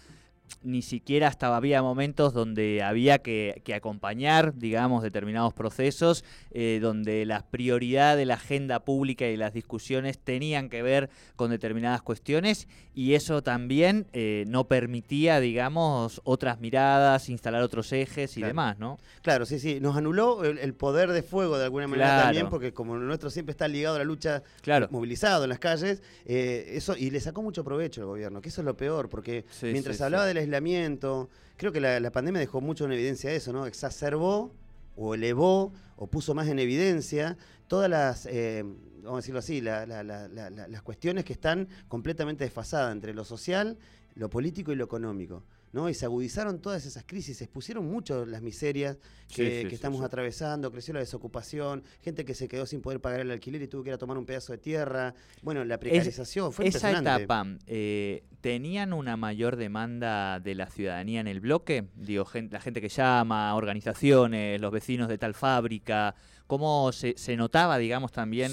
ni 0.63 0.83
siquiera 0.83 1.29
hasta 1.29 1.55
había 1.55 1.83
momentos 1.83 2.33
donde 2.33 2.83
había 2.83 3.19
que, 3.19 3.61
que 3.65 3.75
acompañar, 3.75 4.55
digamos, 4.57 5.03
determinados 5.03 5.53
procesos, 5.55 6.25
eh, 6.53 6.79
donde 6.81 7.27
la 7.27 7.45
prioridad 7.47 8.17
de 8.17 8.25
la 8.27 8.35
agenda 8.35 8.81
pública 8.85 9.27
y 9.29 9.37
las 9.37 9.53
discusiones 9.53 10.19
tenían 10.19 10.69
que 10.69 10.83
ver 10.83 11.11
con 11.37 11.51
determinadas 11.51 12.03
cuestiones 12.03 12.69
y 12.95 13.15
eso 13.15 13.43
también 13.43 14.07
eh, 14.13 14.45
no 14.47 14.65
permitía, 14.69 15.41
digamos, 15.41 16.21
otras 16.25 16.61
miradas, 16.61 17.29
instalar 17.29 17.63
otros 17.63 17.93
ejes 17.93 18.33
y 18.37 18.41
Claro. 18.41 18.49
demás, 18.49 18.79
¿no? 18.79 18.99
Claro, 19.23 19.47
sí, 19.47 19.59
sí. 19.59 19.81
Nos 19.81 19.97
anuló 19.97 20.45
el, 20.45 20.59
el 20.59 20.75
poder 20.75 21.11
de 21.13 21.23
fuego 21.23 21.59
de 21.59 21.65
alguna 21.65 21.89
manera 21.89 22.09
Claro. 22.09 22.23
también, 22.25 22.49
porque 22.49 22.73
como 22.73 22.97
nuestro 22.97 23.31
siempre 23.31 23.51
está 23.51 23.67
ligado 23.69 23.97
a 23.97 23.99
la 23.99 24.05
lucha, 24.05 24.43
Claro. 24.63 24.89
movilizado 24.91 25.45
en 25.45 25.51
las 25.51 25.59
calles, 25.59 26.03
eh, 26.25 26.73
eso 26.75 26.97
y 26.97 27.11
le 27.11 27.21
sacó 27.21 27.43
mucho 27.43 27.65
provecho 27.65 28.01
al 28.03 28.07
gobierno, 28.07 28.41
que 28.41 28.49
eso 28.51 28.61
es 28.61 28.65
lo 28.65 28.77
peor, 28.77 29.09
porque 29.09 29.45
Sí, 29.51 29.67
mientras 29.67 29.97
sí, 29.97 30.03
hablaba 30.03 30.25
sí. 30.25 30.29
del 30.29 30.37
aislamiento, 30.45 31.29
creo 31.57 31.73
que 31.73 31.81
la, 31.81 32.11
pandemia 32.11 32.41
dejó 32.41 32.61
mucho 32.61 32.85
en 32.85 32.93
evidencia 32.93 33.33
eso, 33.33 33.53
¿no? 33.53 33.67
Exacerbó 33.67 34.53
o 34.97 35.15
elevó 35.15 35.73
o 35.97 36.07
puso 36.07 36.35
más 36.35 36.49
en 36.49 36.59
evidencia 36.59 37.37
todas 37.69 37.91
las, 37.91 38.27
eh, 38.27 38.63
vamos 39.03 39.19
a 39.19 39.21
decirlo 39.23 39.39
así, 39.41 39.61
la- 39.61 39.87
la- 39.87 40.03
la- 40.03 40.29
las 40.29 40.83
cuestiones 40.83 41.25
que 41.25 41.33
están 41.33 41.69
completamente 41.89 42.45
desfasadas 42.45 42.93
entre 42.93 43.15
lo 43.15 43.25
social, 43.25 43.79
lo 44.15 44.31
político 44.31 44.73
y 44.73 44.77
lo 44.77 44.85
económico. 44.85 45.43
¿No? 45.75 45.89
Y 45.91 45.95
se 45.95 46.07
agudizaron 46.07 46.61
todas 46.61 46.87
esas 46.87 47.05
crisis, 47.05 47.37
se 47.39 47.45
expusieron 47.45 47.85
mucho 47.85 48.25
las 48.25 48.41
miserias 48.41 48.97
que, 49.29 49.35
sí, 49.63 49.63
que 49.65 49.69
sí, 49.71 49.75
estamos 49.75 49.99
sí. 49.99 50.05
atravesando, 50.07 50.71
creció 50.71 50.95
la 50.95 51.01
desocupación, 51.01 51.83
gente 52.01 52.25
que 52.25 52.35
se 52.35 52.47
quedó 52.49 52.65
sin 52.65 52.81
poder 52.81 53.01
pagar 53.01 53.21
el 53.21 53.31
alquiler 53.33 53.61
y 53.61 53.67
tuvo 53.69 53.83
que 53.83 53.91
ir 53.91 53.95
a 53.95 53.99
tomar 53.99 54.17
un 54.17 54.25
pedazo 54.25 54.53
de 54.53 54.59
tierra. 54.59 55.15
Bueno, 55.43 55.65
la 55.65 55.79
precarización 55.79 56.53
fue 56.53 56.69
Esa 56.69 56.93
etapa, 56.99 57.45
eh, 57.67 58.23
¿tenían 58.41 58.93
una 58.93 59.17
mayor 59.17 59.57
demanda 59.57 60.39
de 60.39 60.55
la 60.55 60.69
ciudadanía 60.71 61.21
en 61.21 61.27
el 61.27 61.41
bloque? 61.41 61.89
Digo, 61.97 62.25
gen- 62.25 62.49
la 62.53 62.61
gente 62.61 62.81
que 62.81 62.89
llama, 62.89 63.55
organizaciones, 63.57 64.61
los 64.61 64.71
vecinos 64.73 65.09
de 65.09 65.19
tal 65.19 65.35
fábrica, 65.35 66.15
¿cómo 66.47 66.93
se, 66.93 67.15
se 67.17 67.37
notaba, 67.37 67.79
digamos, 67.79 68.13
también? 68.13 68.53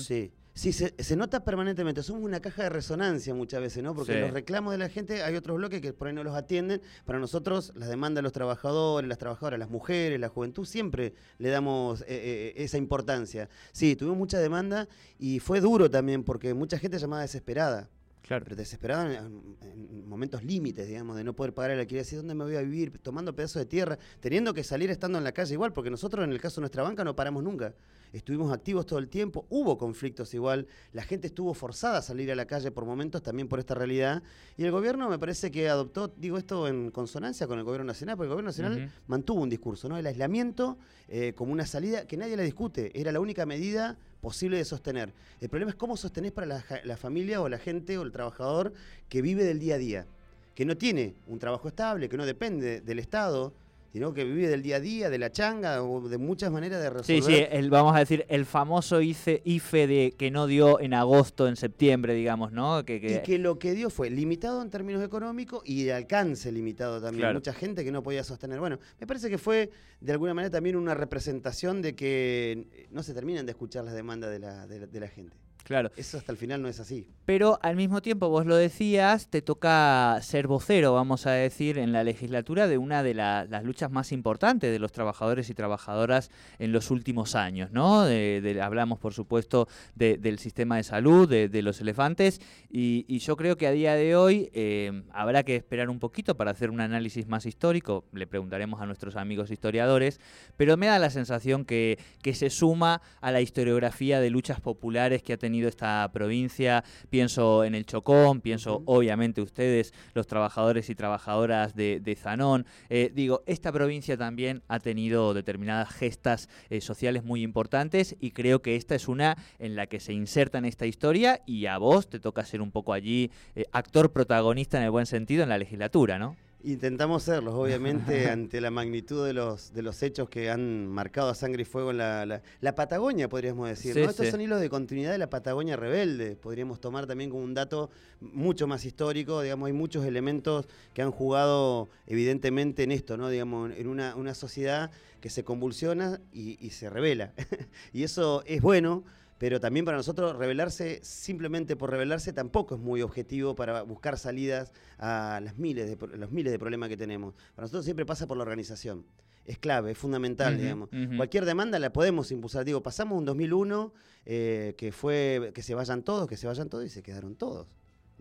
Sí. 0.53 0.74
Se, 0.74 0.93
se 0.98 1.15
nota 1.15 1.43
permanentemente. 1.43 2.03
Somos 2.03 2.24
una 2.24 2.41
caja 2.41 2.63
de 2.63 2.70
resonancia 2.70 3.34
muchas 3.34 3.62
veces, 3.62 3.84
¿no? 3.84 3.93
Porque 3.96 4.13
Sí. 4.13 4.20
los 4.20 4.31
reclamos 4.31 4.72
de 4.74 4.77
la 4.77 4.89
gente, 4.89 5.24
hay 5.24 5.36
otros 5.36 5.58
bloques 5.58 5.81
que 5.81 5.93
por 5.93 6.08
ahí 6.08 6.13
no 6.13 6.24
los 6.24 6.36
atienden. 6.36 6.81
Para 7.05 7.20
nosotros, 7.20 7.72
las 7.75 7.89
demandas 7.89 8.20
de 8.20 8.24
los 8.24 8.31
trabajadores, 8.34 9.08
las 9.08 9.17
trabajadoras, 9.17 9.60
las 9.60 9.70
mujeres, 9.70 10.20
la 10.20 10.29
juventud, 10.29 10.65
siempre 10.65 11.13
le 11.38 11.50
damos 11.50 12.01
eh, 12.01 12.05
eh, 12.10 12.53
esa 12.58 12.77
importancia. 12.77 13.50
Sí, 13.72 13.96
tuvimos 13.96 14.17
mucha 14.17 14.39
demanda 14.39 14.88
y 15.17 15.39
fue 15.39 15.62
duro 15.62 15.89
también 15.89 16.24
porque 16.24 16.53
mucha 16.53 16.77
gente 16.77 17.00
llamaba 17.00 17.22
desesperada. 17.22 17.89
Claro. 18.31 18.45
Pero 18.45 18.55
desesperada 18.55 19.13
en, 19.13 19.57
en 19.61 20.07
momentos 20.07 20.43
límites, 20.43 20.88
digamos, 20.88 21.17
de 21.17 21.23
no 21.23 21.33
poder 21.33 21.53
pagar 21.53 21.71
el 21.71 21.79
alquiler. 21.79 22.03
Decir, 22.03 22.19
¿dónde 22.19 22.33
me 22.33 22.45
voy 22.45 22.55
a 22.55 22.61
vivir? 22.61 22.97
Tomando 23.00 23.35
pedazos 23.35 23.61
de 23.61 23.65
tierra, 23.65 23.97
teniendo 24.19 24.53
que 24.53 24.63
salir 24.63 24.89
estando 24.89 25.17
en 25.17 25.23
la 25.23 25.31
calle 25.31 25.53
igual, 25.53 25.73
porque 25.73 25.89
nosotros 25.89 26.23
en 26.23 26.31
el 26.31 26.39
caso 26.39 26.61
de 26.61 26.61
nuestra 26.61 26.83
banca 26.83 27.03
no 27.03 27.15
paramos 27.15 27.43
nunca. 27.43 27.73
Estuvimos 28.13 28.51
activos 28.51 28.85
todo 28.85 29.00
el 29.00 29.07
tiempo, 29.07 29.45
hubo 29.50 29.77
conflictos 29.77 30.33
igual, 30.33 30.67
la 30.91 31.03
gente 31.03 31.27
estuvo 31.27 31.53
forzada 31.53 32.00
a 32.00 32.01
salir 32.01 32.29
a 32.31 32.35
la 32.35 32.45
calle 32.45 32.69
por 32.69 32.85
momentos 32.85 33.23
también 33.23 33.47
por 33.47 33.59
esta 33.59 33.73
realidad. 33.73 34.21
Y 34.57 34.65
el 34.65 34.71
gobierno 34.71 35.09
me 35.09 35.17
parece 35.17 35.50
que 35.50 35.69
adoptó, 35.69 36.09
digo 36.17 36.38
esto 36.38 36.67
en 36.67 36.91
consonancia 36.91 37.47
con 37.47 37.57
el 37.57 37.63
gobierno 37.63 37.85
nacional, 37.85 38.17
porque 38.17 38.27
el 38.27 38.31
gobierno 38.31 38.50
nacional 38.50 38.91
mantuvo 39.07 39.41
un 39.41 39.50
discurso, 39.50 39.88
¿no? 39.88 39.97
El 39.97 40.05
aislamiento 40.05 40.77
eh, 41.07 41.33
como 41.35 41.53
una 41.53 41.65
salida 41.65 42.05
que 42.05 42.17
nadie 42.17 42.35
la 42.35 42.43
discute, 42.43 42.91
era 43.00 43.13
la 43.13 43.21
única 43.21 43.45
medida 43.45 43.97
posible 44.21 44.57
de 44.57 44.65
sostener. 44.65 45.13
El 45.39 45.49
problema 45.49 45.71
es 45.71 45.75
cómo 45.75 45.97
sostenés 45.97 46.31
para 46.31 46.47
la, 46.47 46.63
la 46.83 46.95
familia 46.95 47.41
o 47.41 47.49
la 47.49 47.57
gente 47.57 47.97
o 47.97 48.03
el 48.03 48.11
trabajador 48.11 48.73
que 49.09 49.21
vive 49.21 49.43
del 49.43 49.59
día 49.59 49.75
a 49.75 49.79
día, 49.79 50.07
que 50.55 50.65
no 50.65 50.77
tiene 50.77 51.15
un 51.27 51.39
trabajo 51.39 51.67
estable, 51.67 52.07
que 52.07 52.17
no 52.17 52.25
depende 52.25 52.81
del 52.81 52.99
Estado, 52.99 53.53
sino 53.91 54.13
que 54.13 54.24
vive 54.24 54.48
del 54.48 54.62
día 54.62 54.77
a 54.77 54.79
día, 54.79 55.10
de 55.10 55.17
la 55.17 55.31
changa 55.31 55.83
o 55.83 56.07
de 56.07 56.17
muchas 56.17 56.51
maneras 56.51 56.81
de 56.81 56.89
resolver. 56.89 57.24
Sí, 57.24 57.31
sí, 57.33 57.45
el, 57.51 57.69
vamos 57.69 57.95
a 57.95 58.00
decir, 58.00 58.25
el 58.29 58.45
famoso 58.45 59.01
ICE, 59.01 59.41
IFE 59.43 59.88
de 59.88 60.15
que 60.17 60.31
no 60.31 60.48
dio 60.48 60.79
en 60.79 60.93
agosto, 60.93 61.48
en 61.48 61.55
septiembre, 61.55 62.13
digamos, 62.13 62.51
¿no? 62.51 62.86
Que, 62.86 63.01
que- 63.01 63.15
Y 63.15 63.19
que 63.21 63.38
lo 63.38 63.60
que 63.60 63.74
dio 63.74 63.89
fue 63.89 64.10
limitado 64.10 64.62
en 64.62 64.69
términos 64.69 65.03
económicos 65.03 65.62
y 65.65 65.83
de 65.83 65.93
alcance 65.93 66.51
limitado 66.51 67.01
también. 67.01 67.21
Claro. 67.21 67.36
Mucha 67.39 67.53
gente 67.53 67.83
que 67.83 67.91
no 67.91 68.01
podía 68.03 68.24
sostener. 68.24 68.60
Bueno, 68.60 68.79
me 69.00 69.07
parece 69.07 69.29
que 69.29 69.38
fue 69.38 69.69
de 70.00 70.12
alguna 70.13 70.33
manera 70.33 70.51
también 70.51 70.75
una 70.75 70.93
representación 70.95 71.81
de 71.81 71.95
que 71.95 72.88
no 72.91 73.03
se 73.03 73.13
terminan 73.13 73.45
de 73.45 73.51
escuchar 73.51 73.83
las 73.83 73.93
demandas 73.93 74.31
de 74.31 74.39
la, 74.39 74.67
de 74.67 74.79
la- 74.79 74.88
de 74.88 75.00
la 75.00 75.07
gente. 75.07 75.36
Claro. 75.63 75.89
Eso 75.96 76.18
hasta 76.18 76.32
el 76.32 76.38
final 76.38 76.62
no 76.62 76.68
es 76.68 76.80
así. 76.80 77.08
Pero 77.25 77.60
al 77.62 77.75
mismo 77.75 78.01
tiempo, 78.01 78.30
vos 78.30 78.46
lo 78.46 78.56
decías, 78.56 79.27
te 79.30 79.41
toca 79.41 80.18
ser 80.22 80.48
vocero, 80.48 80.94
vamos 80.94 81.27
a 81.27 81.32
decir, 81.32 81.77
en 81.77 81.91
la 81.94 82.03
legislatura 82.03 82.68
de 82.68 82.77
una 82.77 83.03
de 83.03 83.13
la- 83.13 83.46
las 83.46 83.63
luchas 83.63 83.91
más 83.91 84.12
importantes 84.12 84.72
de 84.72 84.80
los 84.80 84.91
trabajadores 84.91 85.50
y 85.50 85.53
trabajadoras 85.53 86.30
en 86.60 86.72
los 86.72 86.91
últimos 86.91 87.36
años, 87.36 87.72
¿no? 87.72 88.03
De- 88.03 88.41
de- 88.41 88.62
hablamos, 88.62 89.00
por 89.00 89.13
supuesto, 89.13 89.68
de- 89.96 90.18
del 90.18 90.39
sistema 90.39 90.77
de 90.77 90.84
salud, 90.84 91.30
de, 91.30 91.62
los 91.62 91.80
elefantes, 91.80 92.41
y, 92.70 93.06
y 93.08 93.20
yo 93.20 93.38
creo 93.38 93.56
que 93.56 93.68
a 93.68 93.72
día 93.72 93.94
de 93.96 94.15
hoy 94.15 94.50
eh, 94.53 95.03
habrá 95.13 95.44
que 95.44 95.56
esperar 95.56 95.89
un 95.89 96.00
poquito 96.00 96.36
para 96.36 96.51
hacer 96.51 96.72
un 96.72 96.82
análisis 96.82 97.27
más 97.27 97.46
histórico, 97.46 98.03
le 98.13 98.25
preguntaremos 98.25 98.82
a 98.82 98.86
nuestros 98.88 99.15
amigos 99.15 99.51
historiadores, 99.51 100.20
pero 100.58 100.75
me 100.77 100.88
da 100.88 100.98
la 100.98 101.12
sensación 101.12 101.65
que, 101.65 102.00
que 102.24 102.34
se 102.34 102.50
suma 102.50 103.01
a 103.22 103.32
la 103.32 103.41
historiografía 103.41 104.20
de 104.20 104.32
luchas 104.32 104.60
populares 104.60 105.22
que 105.22 105.34
ha 105.34 105.38
tenido 105.38 105.50
esta 105.60 106.10
provincia. 106.13 106.84
Pienso 107.10 107.63
en 107.63 107.75
el 107.75 107.86
Chocón, 107.86 108.41
pienso 108.41 108.77
Ujú. 108.77 108.84
obviamente 108.86 109.41
ustedes, 109.41 109.93
los 110.13 110.27
trabajadores 110.27 110.89
y 110.89 110.96
trabajadoras 110.96 111.75
de, 111.75 112.00
de 112.00 112.15
Zanón. 112.15 112.65
Eh, 112.89 113.12
digo, 113.13 113.43
esta 113.46 113.72
provincia 113.72 114.17
también 114.17 114.63
ha 114.67 114.79
tenido 114.79 115.34
determinadas 115.34 115.89
gestas 115.89 116.50
eh, 116.70 116.81
sociales 116.81 117.24
muy 117.24 117.41
importantes 117.41 118.15
y 118.20 118.31
creo 118.31 118.62
que 118.62 118.75
esta 118.75 118.96
es 118.96 119.08
una 119.08 119.38
en 119.60 119.75
la 119.75 119.88
que 119.88 120.00
se 120.00 120.13
inserta 120.13 120.58
en 120.58 120.65
esta 120.65 120.86
historia 120.86 121.41
y 121.46 121.65
a 121.65 121.77
vos 121.77 122.10
te 122.10 122.20
toca 122.20 122.46
ser 122.46 122.62
un 122.62 122.72
poco 122.72 122.93
allí 122.93 123.31
eh, 123.55 123.65
actor 123.72 124.12
protagonista 124.12 124.77
en 124.77 124.84
el 124.84 124.91
buen 124.91 125.05
sentido 125.05 125.43
en 125.43 125.50
la 125.50 125.58
legislatura, 125.58 126.17
¿no? 126.17 126.36
Intentamos 126.63 127.24
serlos, 127.24 127.53
obviamente, 127.56 128.30
ante 128.30 128.62
la 128.62 128.70
magnitud 128.70 129.25
de 129.25 129.34
los, 129.34 129.74
de 129.74 129.82
los 129.82 130.01
hechos 130.03 130.30
que 130.30 130.50
han 130.50 130.88
marcado 130.88 131.30
a 131.30 131.36
sangre 131.36 131.63
y 131.63 131.65
fuego 131.65 131.91
en 131.91 131.98
la, 131.98 132.25
la- 132.25 132.41
la 132.60 132.75
Patagonia, 132.75 133.27
podríamos 133.30 133.68
decir. 133.68 133.94
Sí, 133.94 134.01
¿no? 134.01 134.10
Estos 134.10 134.25
sí. 134.27 134.32
son 134.32 134.41
hilos 134.41 134.62
de 134.62 134.70
continuidad 134.70 135.12
de 135.12 135.18
la 135.18 135.30
Patagonia 135.30 135.75
rebelde. 135.75 136.36
Podríamos 136.36 136.80
tomar 136.80 137.08
también 137.08 137.30
como 137.30 137.44
un 137.44 137.53
dato 137.53 137.89
mucho 138.20 138.68
más 138.68 138.86
histórico. 138.86 139.41
Digamos, 139.41 139.68
hay 139.68 139.74
muchos 139.74 140.06
elementos 140.06 140.68
que 140.94 141.01
han 141.01 141.12
jugado 141.12 141.89
evidentemente 142.06 142.84
en 142.84 142.91
esto, 142.91 143.18
¿no? 143.18 143.30
Digamos, 143.30 143.72
en 143.75 143.88
una, 143.88 144.15
una 144.15 144.34
sociedad 144.36 144.91
que 145.20 145.30
se 145.30 145.44
convulsiona 145.44 146.22
y, 146.32 146.58
y 146.65 146.70
se 146.72 146.89
revela. 146.89 147.34
y 147.94 148.03
eso 148.03 148.44
es 148.46 148.62
bueno. 148.62 149.03
Pero 149.41 149.60
también 149.60 149.86
para 149.86 149.98
nosotros 149.98 150.36
revelarse 150.36 151.00
simplemente 151.01 151.75
por 151.75 151.89
revelarse 151.89 152.31
tampoco 152.31 152.75
es 152.75 152.79
muy 152.79 153.01
objetivo 153.01 153.55
para 153.55 153.81
buscar 153.81 154.19
salidas 154.19 154.71
a 155.00 155.39
las 155.43 155.57
miles 155.57 155.89
de, 155.89 156.07
los 156.15 156.29
miles 156.29 156.51
de 156.51 156.60
problemas 156.60 156.89
que 156.89 156.95
tenemos. 156.95 157.33
Para 157.55 157.63
nosotros 157.63 157.83
siempre 157.83 158.05
pasa 158.05 158.27
por 158.27 158.38
la 158.38 158.43
organización. 158.43 159.03
Es 159.43 159.57
clave, 159.57 159.93
es 159.93 159.98
fundamental, 159.98 160.60
digamos. 160.60 160.89
Cualquier 161.17 161.45
demanda 161.45 161.79
la 161.79 161.91
podemos 161.91 162.31
impulsar. 162.31 162.65
Digo, 162.65 162.83
pasamos 162.83 163.17
un 163.17 163.25
2001 163.25 163.91
eh, 164.27 164.75
que 164.77 164.91
fue 164.91 165.51
que 165.55 165.63
se 165.63 165.74
vayan 165.74 166.03
todos, 166.03 166.27
que 166.27 166.38
se 166.38 166.45
vayan 166.45 166.69
todos 166.69 166.86
y 166.86 166.89
se 166.89 167.01
quedaron 167.01 167.33
todos. 167.33 167.65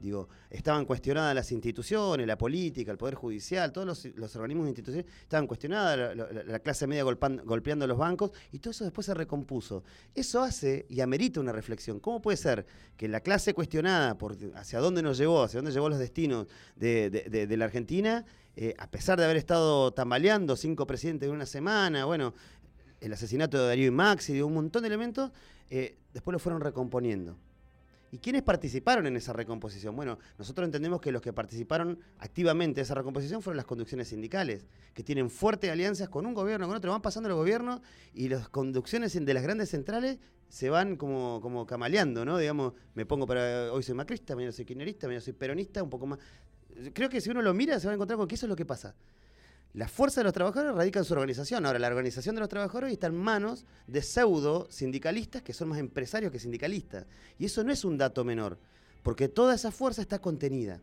Digo, 0.01 0.31
estaban 0.49 0.87
cuestionadas 0.87 1.35
las 1.35 1.53
instituciones, 1.53 2.27
la 2.27 2.39
política, 2.39 2.91
el 2.91 2.97
Poder 2.97 3.15
Judicial, 3.17 3.71
todos 3.71 3.87
los, 3.87 4.05
los 4.17 4.35
organismos 4.35 4.65
de 4.65 4.71
instituciones 4.71 5.05
estaban 5.21 5.47
cuestionadas, 5.47 6.17
la, 6.17 6.33
la- 6.33 6.43
la 6.43 6.59
clase 6.61 6.87
media 6.87 7.03
golpeando 7.03 7.87
los 7.87 7.99
bancos, 7.99 8.31
y 8.51 8.61
todo 8.61 8.71
eso 8.71 8.85
después 8.85 9.05
se 9.05 9.13
recompuso. 9.13 9.85
Eso 10.15 10.41
hace 10.43 10.87
y 10.89 11.03
amerita 11.03 11.39
una 11.39 11.53
reflexión. 11.53 12.01
¿Cómo 12.01 12.23
puede 12.23 12.39
ser 12.39 12.65
que 12.97 13.09
la 13.09 13.21
clase 13.21 13.53
cuestionada 13.53 14.17
por 14.17 14.37
hacia 14.55 14.79
dónde 14.79 15.03
nos 15.03 15.19
llevó, 15.19 15.43
hacia 15.43 15.59
dónde 15.59 15.71
llevó 15.73 15.91
los 15.91 15.99
destinos 15.99 16.47
de, 16.77 17.11
de- 17.11 17.25
de- 17.29 17.47
de 17.47 17.57
la 17.59 17.67
Argentina, 17.67 18.25
eh, 18.57 18.75
a 18.79 18.91
pesar 18.91 19.19
de 19.19 19.25
haber 19.27 19.37
estado 19.37 19.93
tambaleando 19.93 20.57
cinco 20.57 20.87
presidentes 20.87 21.29
en 21.29 21.35
una 21.35 21.47
semana, 21.47 22.07
bueno, 22.07 22.33
el 23.01 23.13
asesinato 23.13 23.59
de 23.59 23.67
Darío 23.69 23.87
y 23.89 23.91
Maxi, 23.91 24.33
de 24.33 24.43
un 24.43 24.55
montón 24.55 24.81
de 24.83 24.89
elementos, 24.89 25.31
eh, 25.69 25.97
después 26.15 26.33
lo 26.33 26.39
fueron 26.39 26.61
recomponiendo. 26.63 27.37
¿Y 28.13 28.19
quiénes 28.19 28.43
participaron 28.43 29.07
en 29.07 29.17
esa 29.17 29.33
recomposición? 29.33 29.95
Bueno, 29.95 30.19
nosotros 30.37 30.65
entendemos 30.65 31.01
que 31.01 31.13
los 31.13 31.23
que 31.23 31.33
participaron 31.33 31.99
activamente 32.19 32.77
de 32.77 32.83
esa 32.83 32.95
recomposición 32.95 33.41
fueron 33.41 33.57
las 33.57 33.67
conducciones 33.67 34.09
sindicales, 34.09 34.67
que 34.95 35.05
tienen 35.05 35.31
fuertes 35.31 35.71
alianzas 35.71 36.09
con 36.09 36.27
un 36.27 36.35
gobierno, 36.35 36.67
con 36.67 36.77
otro, 36.77 36.91
van 36.91 37.03
pasando 37.03 37.29
los 37.29 37.39
gobiernos 37.39 37.81
y 38.13 38.29
las 38.29 38.49
conducciones 38.49 39.13
de 39.15 39.35
las 39.35 39.43
grandes 39.43 39.71
centrales 39.71 40.19
se 40.49 40.69
van 40.69 40.97
como, 40.97 41.41
como 41.41 41.65
camaleando, 41.65 42.25
¿no? 42.25 42.37
Digamos, 42.37 42.73
me 42.95 43.07
pongo 43.07 43.27
para, 43.27 43.73
hoy 43.73 43.85
soy 43.85 43.95
macrista, 43.95 44.35
mañana 44.35 44.51
soy 44.51 44.65
kirchnerista, 44.65 45.07
mañana 45.07 45.21
soy 45.21 45.33
peronista, 45.33 45.81
un 45.81 45.91
poco 45.91 46.09
más. 46.09 46.19
Creo 46.93 47.09
que 47.09 47.21
si 47.21 47.31
uno 47.31 47.43
lo 47.43 47.55
mira 47.55 47.79
se 47.79 47.87
va 47.87 47.93
a 47.93 47.95
encontrar 47.95 48.17
con 48.17 48.27
que 48.27 48.35
eso 48.35 48.47
es 48.47 48.51
lo 48.51 48.57
que 48.57 48.67
pasa. 48.67 48.97
La 49.73 49.87
fuerza 49.87 50.21
de 50.21 50.25
los 50.25 50.33
trabajadores 50.33 50.75
radica 50.75 50.99
en 50.99 51.05
su 51.05 51.13
organización. 51.13 51.65
Ahora, 51.65 51.79
la 51.79 51.87
organización 51.87 52.35
de 52.35 52.41
los 52.41 52.49
trabajadores 52.49 52.93
está 52.93 53.07
en 53.07 53.15
manos 53.15 53.65
de 53.87 54.03
pseudo 54.03 54.67
sindicalistas 54.71 55.43
que 55.43 55.53
son 55.53 55.69
más 55.69 55.79
empresarios 55.79 56.33
que 56.33 56.41
sindicalistas. 56.41 57.07
Y 57.39 57.45
eso 57.45 57.63
no 57.63 57.73
es 57.73 57.85
un 57.85 57.97
dato 57.97 58.25
menor, 58.25 58.59
porque 59.03 59.29
toda 59.29 59.55
esa 59.55 59.71
fuerza 59.71 60.03
está 60.03 60.19
contenida. 60.19 60.81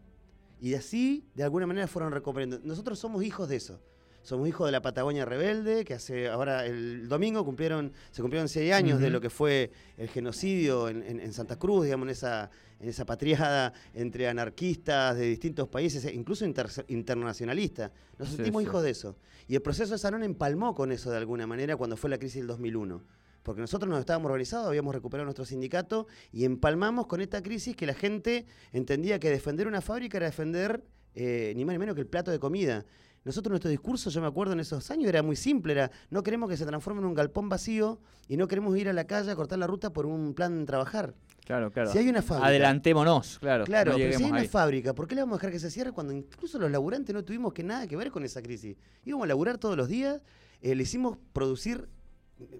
Y 0.61 0.73
así, 0.73 1.27
de 1.35 1.43
alguna 1.43 1.67
manera, 1.67 1.87
fueron 1.87 2.13
recuperando. 2.13 2.59
Nosotros 2.63 2.97
somos 2.97 3.23
hijos 3.23 3.49
de 3.49 3.57
eso. 3.57 3.79
Somos 4.27 4.45
hijos 4.49 4.67
de 4.67 4.73
la 4.73 4.81
Patagonia 4.81 5.23
rebelde, 5.23 5.85
que 5.85 5.93
hace 5.93 6.27
ahora 6.27 6.65
el 6.65 7.07
domingo 7.07 7.45
cumplieron, 7.45 7.93
se 8.11 8.21
cumplieron 8.21 8.49
seis 8.49 8.73
años 8.73 8.99
de 8.99 9.09
lo 9.09 9.21
que 9.21 9.29
fue 9.29 9.71
el 9.95 10.09
genocidio 10.09 10.89
en, 10.89 11.01
en- 11.01 11.21
en 11.21 11.31
Santa 11.31 11.57
Cruz, 11.57 11.85
digamos, 11.85 12.07
en 12.07 12.09
esa, 12.09 12.49
en 12.81 12.89
esa 12.89 13.05
patriada 13.05 13.71
entre 13.93 14.27
anarquistas 14.27 15.15
de 15.15 15.27
distintos 15.27 15.69
países, 15.69 16.03
e 16.03 16.13
incluso 16.13 16.43
inter- 16.43 16.67
internacionalistas. 16.89 17.89
Nos 18.19 18.27
sentimos 18.27 18.61
sí. 18.63 18.67
hijos 18.67 18.83
de 18.83 18.89
eso. 18.89 19.15
Y 19.47 19.55
el 19.55 19.61
proceso 19.61 19.93
de 19.93 19.97
Sanón 19.97 20.23
empalmó 20.23 20.75
con 20.75 20.91
eso 20.91 21.09
de 21.09 21.15
alguna 21.15 21.47
manera 21.47 21.77
cuando 21.77 21.95
fue 21.95 22.09
la 22.09 22.17
crisis 22.17 22.39
del 22.41 22.47
2001. 22.47 23.01
Porque 23.43 23.61
nosotros 23.61 23.89
nos 23.89 24.01
estábamos 24.01 24.25
organizados, 24.25 24.67
habíamos 24.67 24.93
recuperado 24.93 25.23
nuestro 25.23 25.45
sindicato 25.45 26.05
y 26.33 26.43
empalmamos 26.43 27.07
con 27.07 27.21
esta 27.21 27.41
crisis 27.41 27.77
que 27.77 27.85
la 27.85 27.93
gente 27.93 28.45
entendía 28.73 29.19
que 29.19 29.29
defender 29.29 29.67
una 29.67 29.79
fábrica 29.79 30.17
era 30.17 30.25
defender 30.25 30.83
eh, 31.15 31.53
ni 31.55 31.63
más 31.63 31.73
ni 31.73 31.79
menos 31.79 31.95
que 31.95 32.01
el 32.01 32.07
plato 32.07 32.29
de 32.29 32.39
comida. 32.39 32.85
Nosotros 33.27 33.51
nuestro 33.51 33.69
discurso, 33.69 34.09
yo 34.09 34.21
me 34.21 34.27
acuerdo 34.27 34.53
en 34.53 34.61
esos 34.61 34.89
años, 34.89 35.09
era 35.09 35.21
muy 35.21 35.35
simple, 35.35 35.73
era 35.73 35.91
no 36.09 36.23
queremos 36.23 36.49
que 36.49 36.55
se 36.55 36.65
transforme 36.65 37.01
en 37.01 37.07
un 37.07 37.13
galpón 37.13 37.49
vacío 37.49 37.99
y 38.29 38.37
no 38.37 38.47
queremos 38.47 38.77
ir 38.77 38.87
a 38.87 38.93
la 38.93 39.05
calle 39.05 39.29
a 39.29 39.35
cortar 39.35 39.59
la 39.59 39.67
ruta 39.67 39.91
por 39.91 40.05
un 40.05 40.33
plan 40.33 40.65
trabajar. 40.65 41.13
Claro, 41.45 41.69
claro. 41.69 41.91
Si 41.91 41.97
hay 41.97 42.07
una 42.07 42.21
fábrica. 42.21 42.47
Adelantémonos, 42.47 43.39
claro. 43.39 43.65
Claro, 43.65 43.91
no 43.91 43.97
pero 43.97 44.17
si 44.17 44.23
hay 44.23 44.31
una 44.31 44.39
ahí. 44.39 44.47
fábrica, 44.47 44.95
¿por 44.95 45.09
qué 45.09 45.15
le 45.15 45.21
vamos 45.23 45.35
a 45.35 45.37
dejar 45.39 45.51
que 45.51 45.59
se 45.59 45.69
cierre 45.69 45.91
cuando 45.91 46.13
incluso 46.13 46.57
los 46.57 46.71
laburantes 46.71 47.13
no 47.13 47.25
tuvimos 47.25 47.51
que 47.51 47.63
nada 47.63 47.85
que 47.85 47.97
ver 47.97 48.11
con 48.11 48.23
esa 48.23 48.41
crisis? 48.41 48.77
Íbamos 49.03 49.25
a 49.25 49.27
laburar 49.27 49.57
todos 49.57 49.75
los 49.75 49.89
días, 49.89 50.21
eh, 50.61 50.73
le 50.73 50.83
hicimos 50.83 51.17
producir 51.33 51.89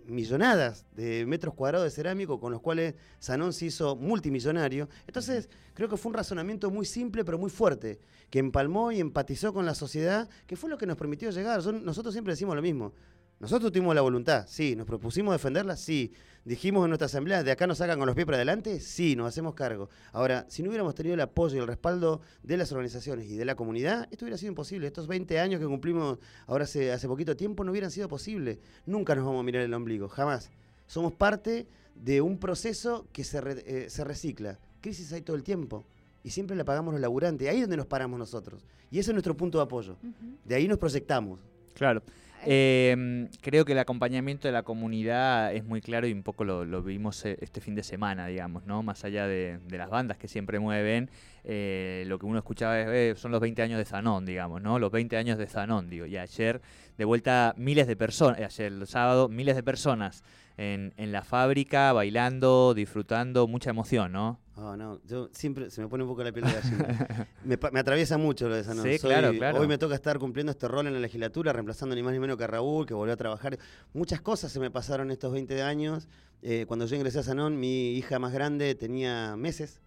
millonadas 0.06 0.86
de 0.96 1.26
metros 1.26 1.54
cuadrados 1.54 1.86
de 1.86 1.92
cerámico 1.92 2.40
con 2.40 2.52
los 2.52 2.62
cuales 2.62 2.96
Sanón 3.20 3.54
se 3.54 3.68
hizo 3.68 3.96
multimillonario. 3.96 4.90
Entonces, 5.06 5.50
creo 5.74 5.90
que 5.90 5.98
fue 5.98 6.10
un 6.10 6.16
razonamiento 6.16 6.72
muy 6.72 6.86
simple 6.86 7.24
pero 7.24 7.38
muy 7.38 7.50
fuerte, 7.50 8.00
que 8.30 8.40
empalmó 8.40 8.92
y 8.92 9.00
empatizó 9.00 9.54
con 9.54 9.66
la 9.66 9.76
sociedad, 9.76 10.30
que 10.46 10.56
fue 10.56 10.70
lo 10.70 10.78
que 10.78 10.86
nos 10.86 10.98
permitió 10.98 11.30
llegar. 11.30 11.64
Nosotros 11.66 12.14
siempre 12.14 12.34
decimos 12.34 12.56
lo 12.56 12.62
mismo. 12.62 12.94
Nosotros 13.40 13.72
tuvimos 13.72 13.94
la 13.94 14.02
voluntad, 14.02 14.46
sí. 14.48 14.76
Nos 14.76 14.88
propusimos 14.88 15.34
defenderla, 15.34 15.76
sí. 15.76 16.12
Dijimos 16.44 16.86
en 16.86 16.90
nuestra 16.92 17.08
asamblea, 17.08 17.44
¿de 17.44 17.52
acá 17.52 17.68
nos 17.68 17.78
sacan 17.80 18.00
con 18.00 18.06
los 18.08 18.16
pies 18.16 18.26
para 18.26 18.38
adelante? 18.38 18.80
Sí, 18.80 19.16
nos 19.18 19.28
hacemos 19.28 19.54
cargo. 19.54 19.90
Ahora, 20.14 20.46
si 20.48 20.64
no 20.64 20.70
hubiéramos 20.70 20.96
tenido 20.96 21.14
el 21.14 21.20
apoyo 21.22 21.58
y 21.58 21.60
el 21.60 21.68
respaldo 21.68 22.22
de 22.42 22.56
las 22.58 22.72
organizaciones 22.72 23.28
y 23.30 23.36
de 23.36 23.44
la 23.46 23.56
comunidad, 23.56 24.08
esto 24.12 24.24
hubiera 24.26 24.38
sido 24.38 24.52
imposible. 24.52 24.88
Estos 24.88 25.08
20 25.08 25.40
años 25.40 25.60
que 25.60 25.68
cumplimos 25.68 26.20
ahora 26.46 26.64
hace, 26.64 26.92
hace 26.92 27.08
poquito 27.08 27.36
tiempo 27.36 27.64
no 27.66 27.72
hubieran 27.72 27.92
sido 27.92 28.08
posible. 28.08 28.60
Nunca 28.86 29.14
nos 29.14 29.26
vamos 29.26 29.42
a 29.42 29.44
mirar 29.44 29.62
el 29.64 29.74
ombligo, 29.74 30.08
jamás. 30.08 30.50
Somos 30.88 31.12
parte 31.14 31.68
de 31.96 32.22
un 32.22 32.38
proceso 32.40 33.06
que 33.12 33.26
se, 33.26 33.42
re- 33.42 33.64
eh, 33.68 33.90
se 33.90 34.04
recicla. 34.06 34.58
Crisis 34.80 35.12
hay 35.12 35.22
todo 35.22 35.36
el 35.36 35.44
tiempo. 35.44 35.84
Y 36.24 36.30
siempre 36.30 36.56
la 36.56 36.64
pagamos 36.64 36.94
los 36.94 37.02
laburantes. 37.02 37.48
Ahí 37.50 37.58
es 37.58 37.64
donde 37.64 37.78
nos 37.78 37.88
paramos 37.88 38.18
nosotros. 38.18 38.66
Y 38.90 39.00
ese 39.00 39.12
es 39.12 39.14
nuestro 39.14 39.36
punto 39.36 39.58
de 39.58 39.66
apoyo. 39.66 39.98
De 40.46 40.56
ahí 40.56 40.68
nos 40.68 40.78
proyectamos. 40.78 41.40
Claro. 41.74 42.02
Eh, 42.46 43.28
creo 43.42 43.66
que 43.66 43.74
el 43.74 43.80
acompañamiento 43.80 44.48
de 44.48 44.52
la 44.52 44.64
comunidad 44.64 45.54
es 45.54 45.66
muy 45.66 45.82
claro 45.82 46.08
y 46.08 46.14
un 46.14 46.24
poco 46.24 46.44
lo, 46.44 46.82
vimos 46.84 47.26
eh, 47.26 47.38
este 47.42 47.62
fin 47.62 47.76
de 47.76 47.84
semana, 47.84 48.28
digamos, 48.28 48.66
¿no? 48.66 48.84
Más 48.84 49.04
allá 49.04 49.28
de, 49.28 49.60
las 49.70 49.90
bandas 49.90 50.18
que 50.18 50.28
siempre 50.28 50.60
mueven, 50.60 51.10
eh, 51.44 52.04
lo 52.08 52.20
que 52.20 52.26
uno 52.26 52.38
escuchaba 52.38 52.80
es, 52.80 52.88
eh, 52.88 53.20
son 53.20 53.32
los 53.32 53.42
20 53.42 53.62
años 53.62 53.78
de 53.78 53.86
Zanón, 53.86 54.26
digamos, 54.26 54.62
¿no? 54.62 54.80
Los 54.80 54.92
20 54.92 55.18
años 55.18 55.38
de 55.38 55.48
Zanón, 55.48 55.90
digo. 55.90 56.06
Y 56.06 56.18
ayer, 56.18 56.62
de 56.98 57.06
vuelta, 57.06 57.54
miles 57.58 57.88
de 57.88 57.96
personas, 57.96 58.40
ayer 58.40 58.72
el 58.72 58.88
sábado, 58.88 59.30
miles 59.30 59.56
de 59.56 59.64
personas 59.64 60.24
en, 60.58 60.94
en 60.98 61.12
la 61.12 61.24
fábrica, 61.24 61.92
bailando, 61.94 62.74
disfrutando, 62.74 63.48
mucha 63.48 63.72
emoción, 63.72 64.12
¿no? 64.12 64.40
Oh, 64.60 64.76
no, 64.76 65.00
yo 65.06 65.30
siempre 65.34 65.70
se 65.70 65.82
me 65.82 65.88
pone 65.88 66.04
un 66.04 66.10
poco 66.10 66.24
la 66.24 66.32
piel 66.32 66.46
de 66.46 66.52
gallina. 66.52 67.28
me, 67.46 67.60
me 67.72 67.80
atraviesa 67.80 68.18
mucho 68.18 68.50
lo 68.50 68.56
de 68.56 68.64
Sanón. 68.64 68.84
Sí, 68.86 68.98
Soy- 68.98 69.10
claro, 69.12 69.32
claro. 69.38 69.60
Hoy 69.60 69.68
me 69.68 69.78
toca 69.78 69.94
estar 69.94 70.18
cumpliendo 70.18 70.52
este 70.52 70.68
rol 70.68 70.88
en 70.88 70.94
la 70.94 71.00
legislatura, 71.00 71.54
reemplazando 71.54 71.94
ni 71.96 72.02
más 72.02 72.12
ni 72.14 72.20
menos 72.20 72.38
que 72.38 72.44
a 72.44 72.48
Raúl, 72.48 72.88
que 72.88 72.96
volvió 72.96 73.14
a 73.14 73.18
trabajar. 73.18 73.60
Muchas 73.94 74.20
cosas 74.22 74.52
se 74.52 74.60
me 74.60 74.72
pasaron 74.72 75.12
estos 75.12 75.32
20 75.32 75.62
años. 75.62 76.08
Eh, 76.42 76.66
cuando 76.68 76.88
yo 76.88 76.96
ingresé 76.96 77.20
a 77.20 77.24
Sanón, 77.24 77.60
mi 77.60 77.92
hija 77.92 78.18
más 78.18 78.34
grande 78.34 78.74
tenía 78.74 79.36
meses. 79.38 79.80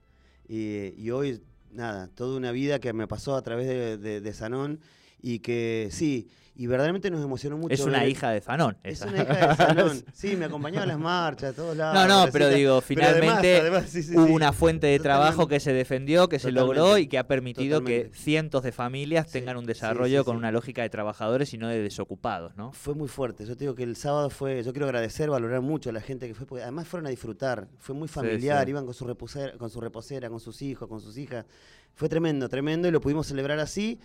Y, 0.48 0.94
y 0.96 1.10
hoy, 1.10 1.42
nada, 1.72 2.06
toda 2.08 2.36
una 2.36 2.52
vida 2.52 2.78
que 2.78 2.92
me 2.92 3.08
pasó 3.08 3.34
a 3.34 3.42
través 3.42 3.66
de, 3.66 3.98
de- 3.98 4.20
de 4.20 4.32
Sanón. 4.32 4.78
Y 5.20 5.40
que 5.40 5.88
sí, 5.90 6.28
y 6.61 6.67
verdaderamente 6.67 7.11
nos 7.11 7.25
emocionó 7.25 7.57
mucho. 7.57 7.73
es 7.73 7.81
una 7.81 8.00
ver- 8.00 8.11
hija 8.11 8.31
de 8.31 8.43
Zanón. 8.43 8.76
Es 8.83 9.00
esa. 9.00 9.07
una 9.09 9.23
hija 9.23 9.47
de 9.49 9.57
Sanón. 9.57 10.05
Sí, 10.12 10.37
me 10.37 10.45
acompañaba 10.45 10.83
a 10.85 10.87
las 10.88 10.99
marchas, 10.99 11.52
a 11.52 11.57
todos 11.57 11.75
lados. 11.75 11.95
No, 11.95 12.07
no, 12.26 12.31
pero 12.31 12.49
digo, 12.50 12.83
Pero 12.87 13.00
además- 13.02 13.17
finalmente 13.40 13.57
además, 13.61 13.85
sí, 13.88 14.02
sí, 14.02 14.14
hubo 14.14 14.26
sí. 14.26 14.33
una 14.33 14.52
fuente 14.52 14.87
de 14.88 14.99
trabajo 14.99 15.31
Totalmente. 15.45 15.55
que 15.57 15.61
se 15.61 15.73
defendió, 15.73 16.29
que 16.29 16.38
se 16.38 16.52
logró 16.52 16.99
y 16.99 17.07
que 17.07 17.17
ha 17.19 17.26
permitido 17.26 17.83
que 17.83 18.11
cientos 18.12 18.62
de 18.62 18.73
familias 18.73 19.29
tengan 19.31 19.57
un 19.57 19.64
desarrollo 19.64 20.25
con 20.25 20.37
una 20.37 20.52
lógica 20.52 20.83
de 20.83 20.90
trabajadores 20.90 21.55
y 21.55 21.59
no 21.59 21.69
de 21.69 21.81
desocupados, 21.81 22.55
¿no? 22.57 22.73
Fue 22.73 22.95
muy 22.95 23.09
fuerte. 23.09 23.47
Yo 23.47 23.57
te 23.57 23.64
digo 23.64 23.75
que 23.75 23.85
el 23.85 23.97
sábado 23.97 24.29
fue. 24.29 24.62
Yo 24.62 24.73
quiero 24.73 24.85
agradecer, 24.85 25.31
valorar 25.31 25.62
mucho 25.62 25.88
a 25.88 25.93
la 25.95 26.02
gente 26.02 26.29
que 26.29 26.35
fue, 26.35 26.47
porque 26.47 26.62
además 26.62 26.87
fueron 26.87 27.07
a 27.07 27.11
disfrutar. 27.11 27.69
Fue 27.79 27.95
muy 27.95 28.07
familiar, 28.09 28.69
iban 28.69 28.85
con 28.85 28.93
su, 28.93 29.07
reposera, 29.07 29.57
con 29.57 29.71
su 29.71 29.81
reposera, 29.81 30.29
con 30.29 30.40
sus 30.40 30.61
hijos, 30.61 30.88
con 30.88 31.00
sus 31.00 31.17
hijas. 31.17 31.47
Fue 31.95 32.09
tremendo, 32.09 32.49
tremendo 32.49 32.87
y 32.87 32.90
lo 32.90 33.00
pudimos 33.00 33.26
celebrar 33.26 33.59
así. 33.61 33.99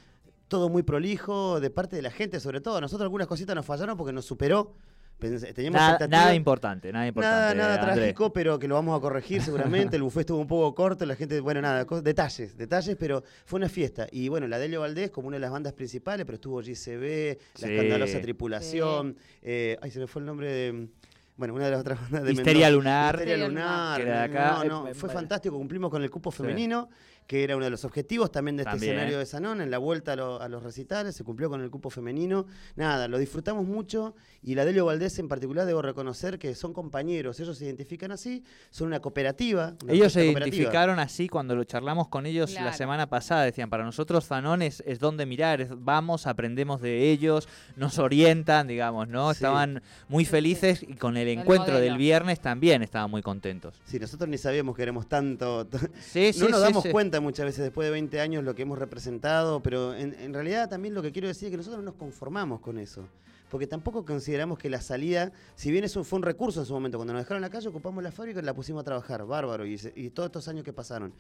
Todo 0.48 0.70
muy 0.70 0.84
prolijo, 0.84 1.60
de 1.60 1.70
parte 1.70 1.96
de 1.96 2.02
la 2.02 2.12
gente, 2.12 2.40
sobre 2.40 2.62
todo. 2.62 2.80
Nosotros 2.82 3.06
algunas 3.06 3.28
cositas 3.28 3.56
nos 3.56 3.66
fallaron 3.66 3.98
porque 3.98 4.14
nos 4.14 4.26
superó. 4.26 4.74
Teníamos 5.18 5.80
Nada, 6.10 6.36
importante, 6.36 6.92
nada 6.92 7.08
importante. 7.08 7.56
Nada, 7.58 7.78
nada 7.78 7.96
trágico, 7.96 8.34
pero 8.34 8.60
que 8.60 8.68
lo 8.68 8.76
vamos 8.76 8.98
a 8.98 9.02
corregir 9.02 9.42
seguramente. 9.42 9.96
El 9.96 10.04
buffet 10.04 10.22
estuvo 10.22 10.40
un 10.40 10.48
poco 10.48 10.76
corto, 10.76 11.06
la 11.06 11.16
gente, 11.16 11.40
bueno, 11.40 11.62
nada, 11.62 11.86
detalles, 12.04 12.58
detalles, 12.58 12.98
pero 13.00 13.24
fue 13.46 13.58
una 13.58 13.70
fiesta. 13.70 14.08
Y 14.12 14.28
bueno, 14.28 14.46
la 14.48 14.60
Delio 14.60 14.82
Valdés 14.82 15.12
como 15.12 15.30
una 15.30 15.36
de 15.38 15.42
las 15.42 15.52
bandas 15.52 15.72
principales, 15.72 16.26
pero 16.26 16.36
estuvo 16.36 16.58
GCB, 16.58 17.38
La 17.62 17.68
Sí. 17.68 17.74
Escandalosa 17.74 18.22
Tripulación, 18.22 19.18
eh, 19.42 19.78
ay, 19.82 19.90
se 19.90 20.00
me 20.00 20.08
fue 20.08 20.20
el 20.22 20.26
nombre 20.26 20.52
de... 20.52 20.90
Bueno, 21.38 21.54
una 21.54 21.66
de 21.66 21.72
las 21.72 21.82
otras 21.82 22.00
bandas 22.02 22.24
de 22.24 22.32
Histeria 22.34 22.68
Mendoza. 22.68 22.72
Lunar. 22.72 23.16
Histeria 23.16 23.48
Lunar. 23.48 23.98
Que 23.98 24.08
era 24.08 24.18
de 24.20 24.24
acá. 24.26 24.64
No, 24.64 24.84
no, 24.84 24.88
Eh, 24.88 24.94
fue 24.94 25.10
eh, 25.10 25.14
fantástico. 25.14 25.58
Cumplimos 25.58 25.90
con 25.92 26.02
el 26.04 26.10
cupo 26.10 26.32
Sí. 26.32 26.38
femenino, 26.38 26.90
que 27.28 27.44
era 27.44 27.56
uno 27.56 27.66
de 27.66 27.72
los 27.72 27.84
objetivos 27.86 28.32
también 28.32 28.56
de 28.56 28.62
este 28.64 28.72
También. 28.72 28.94
escenario 28.94 29.18
de 29.20 29.26
Sanón. 29.26 29.60
En 29.60 29.72
la 29.72 29.80
vuelta 29.80 30.14
a, 30.14 30.16
lo- 30.16 30.40
a 30.42 30.48
los 30.48 30.62
recitales 30.64 31.16
se 31.16 31.24
cumplió 31.24 31.50
con 31.50 31.60
el 31.62 31.70
cupo 31.72 31.90
femenino. 31.90 32.46
Nada, 32.76 33.08
lo 33.08 33.18
disfrutamos 33.18 33.66
mucho. 33.66 34.16
Y 34.44 34.54
la 34.54 34.64
Delio 34.64 34.86
Valdés 34.86 35.18
en 35.18 35.28
particular, 35.28 35.66
debo 35.66 35.82
reconocer 35.82 36.38
que 36.38 36.54
son 36.54 36.72
compañeros. 36.72 37.40
Ellos 37.40 37.58
se 37.58 37.66
identifican 37.66 38.12
así. 38.12 38.44
Son 38.70 38.88
una 38.88 39.00
cooperativa. 39.00 39.74
una 39.84 39.92
Ellos 39.92 40.14
se 40.14 40.24
cooperativa. 40.26 40.56
identificaron 40.56 41.00
así 41.00 41.28
cuando 41.28 41.56
lo 41.56 41.64
charlamos 41.64 42.08
con 42.10 42.28
ellos 42.28 42.54
la 42.54 42.72
semana 42.74 43.10
pasada. 43.10 43.44
Decían, 43.44 43.72
para 43.72 43.84
nosotros 43.84 44.26
Zanón 44.28 44.62
es, 44.62 44.84
es 44.86 45.00
donde 45.00 45.26
mirar, 45.26 45.62
es- 45.62 45.70
vamos, 45.76 46.28
aprendemos 46.28 46.80
de 46.80 47.10
ellos, 47.12 47.50
nos 47.76 47.98
orientan, 47.98 48.68
digamos, 48.68 49.08
¿no? 49.08 49.34
Sí. 49.34 49.38
Estaban 49.38 49.82
muy 50.08 50.26
felices 50.26 50.84
y 50.88 50.94
con 50.94 51.18
el 51.18 51.25
El 51.34 51.40
encuentro 51.40 51.80
del 51.80 51.98
viernes 51.98 52.40
también 52.40 52.82
estaban 52.82 53.10
muy 53.10 53.22
contentos. 53.22 53.82
Sí, 53.86 54.00
nosotros 54.00 54.30
ni 54.30 54.38
sabíamos 54.38 54.76
que 54.76 54.84
éramos 54.84 55.08
tanto. 55.08 55.68
Sí, 56.02 56.34
sí, 56.34 56.40
no 56.40 56.50
nos 56.50 56.60
sí, 56.60 56.66
damos 56.66 56.84
sí. 56.84 56.90
cuenta 56.92 57.20
muchas 57.20 57.46
veces 57.46 57.64
después 57.64 57.86
de 57.88 57.92
20 57.92 58.20
años 58.22 58.44
lo 58.44 58.56
que 58.56 58.62
hemos 58.62 58.78
representado, 58.80 59.62
pero 59.62 59.94
en, 59.94 60.14
en 60.20 60.34
realidad 60.34 60.70
también 60.70 60.94
lo 60.94 61.02
que 61.02 61.12
quiero 61.12 61.28
decir 61.28 61.48
es 61.48 61.52
que 61.52 61.58
nosotros 61.58 61.84
no 61.84 61.92
nos 61.92 61.96
conformamos 61.96 62.60
con 62.60 62.78
eso. 62.80 63.08
Porque 63.50 63.68
tampoco 63.68 64.06
consideramos 64.06 64.58
que 64.58 64.70
la 64.70 64.82
salida, 64.82 65.32
si 65.56 65.72
bien 65.72 65.84
eso 65.84 66.04
fue 66.04 66.18
un 66.18 66.24
recurso 66.24 66.60
en 66.60 66.66
su 66.66 66.74
momento, 66.74 66.98
cuando 66.98 67.14
nos 67.14 67.22
dejaron 67.22 67.38
en 67.38 67.44
la 67.44 67.50
calle 67.50 67.68
ocupamos 67.68 68.04
la 68.04 68.12
fábrica 68.12 68.40
y 68.40 68.44
la 68.44 68.54
pusimos 68.54 68.82
a 68.82 68.84
trabajar, 68.84 69.26
bárbaro, 69.26 69.66
y, 69.66 69.80
y 69.96 70.10
todos 70.10 70.28
estos 70.28 70.48
años 70.48 70.64
que 70.64 70.74
pasaron. 70.74 71.14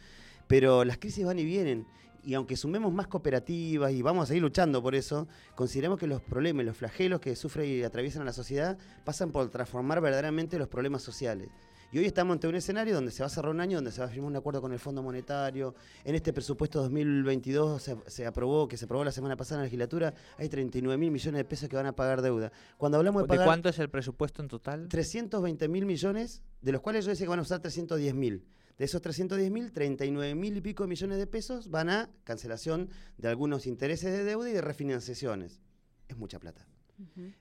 Pero 0.47 0.83
las 0.83 0.97
crisis 0.97 1.25
van 1.25 1.39
y 1.39 1.45
vienen, 1.45 1.85
y 2.25 2.33
aunque 2.33 2.57
sumemos 2.57 2.91
más 2.91 3.07
cooperativas 3.07 3.91
y 3.91 4.01
vamos 4.01 4.23
a 4.23 4.25
seguir 4.27 4.41
luchando 4.41 4.81
por 4.81 4.95
eso, 4.95 5.27
consideramos 5.55 5.99
que 5.99 6.07
los 6.07 6.21
problemas, 6.21 6.65
los 6.65 6.75
flagelos 6.75 7.21
que 7.21 7.35
sufre 7.35 7.67
y 7.67 7.83
atraviesan 7.83 8.23
a 8.23 8.25
la 8.25 8.33
sociedad 8.33 8.77
pasan 9.03 9.31
por 9.31 9.49
transformar 9.49 10.01
verdaderamente 10.01 10.57
los 10.57 10.67
problemas 10.67 11.03
sociales. 11.03 11.49
Y 11.91 11.99
hoy 11.99 12.05
estamos 12.05 12.33
ante 12.33 12.47
un 12.47 12.55
escenario 12.55 12.95
donde 12.95 13.11
se 13.11 13.21
va 13.21 13.27
a 13.27 13.29
cerrar 13.29 13.51
un 13.51 13.61
año, 13.61 13.77
donde 13.77 13.91
se 13.91 14.01
va 14.01 14.07
a 14.07 14.09
firmar 14.09 14.31
un 14.31 14.35
acuerdo 14.35 14.59
con 14.59 14.73
el 14.73 14.79
Fondo 14.79 15.01
Monetario. 15.01 15.75
En 16.03 16.15
este 16.15 16.33
presupuesto 16.33 16.81
2022 16.81 17.81
se, 17.81 17.95
se 18.07 18.25
aprobó, 18.25 18.67
que 18.67 18.75
se 18.75 18.85
aprobó 18.85 19.03
la 19.05 19.11
semana 19.11 19.37
pasada 19.37 19.59
en 19.59 19.61
la 19.61 19.65
legislatura, 19.65 20.13
hay 20.37 20.49
39 20.49 20.97
mil 20.97 21.11
millones 21.11 21.37
de 21.37 21.45
pesos 21.45 21.69
que 21.69 21.75
van 21.75 21.85
a 21.85 21.95
pagar 21.95 22.21
deuda. 22.21 22.51
Cuando 22.77 22.97
hablamos 22.97 23.21
de 23.21 23.27
¿De 23.27 23.29
pagar 23.29 23.45
cuánto 23.45 23.69
es 23.69 23.79
el 23.79 23.89
presupuesto 23.89 24.41
en 24.41 24.49
total? 24.49 24.87
320 24.89 25.67
mil 25.69 25.85
millones, 25.85 26.41
de 26.61 26.71
los 26.71 26.81
cuales 26.81 27.05
yo 27.05 27.11
decía 27.11 27.27
que 27.27 27.29
van 27.29 27.39
a 27.39 27.43
usar 27.43 27.61
310 27.61 28.13
mil. 28.15 28.43
De 28.77 28.85
esos 28.85 29.01
310 29.01 29.51
mil, 29.51 29.71
39 29.71 30.35
mil 30.35 30.57
y 30.57 30.61
pico 30.61 30.85
millones 30.85 31.17
de 31.17 31.27
pesos 31.27 31.69
van 31.69 31.89
a 31.89 32.09
cancelación 32.23 32.89
de 33.17 33.29
algunos 33.29 33.67
intereses 33.67 34.11
de 34.11 34.23
deuda 34.23 34.49
y 34.49 34.53
de 34.53 34.61
refinanciaciones. 34.61 35.61
Es 36.07 36.17
mucha 36.17 36.39
plata. 36.39 36.67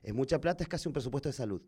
Es 0.03 0.13
mucha 0.13 0.39
plata, 0.39 0.63
es 0.63 0.69
casi 0.69 0.87
un 0.87 0.93
presupuesto 0.93 1.29
de 1.29 1.33
salud. 1.33 1.61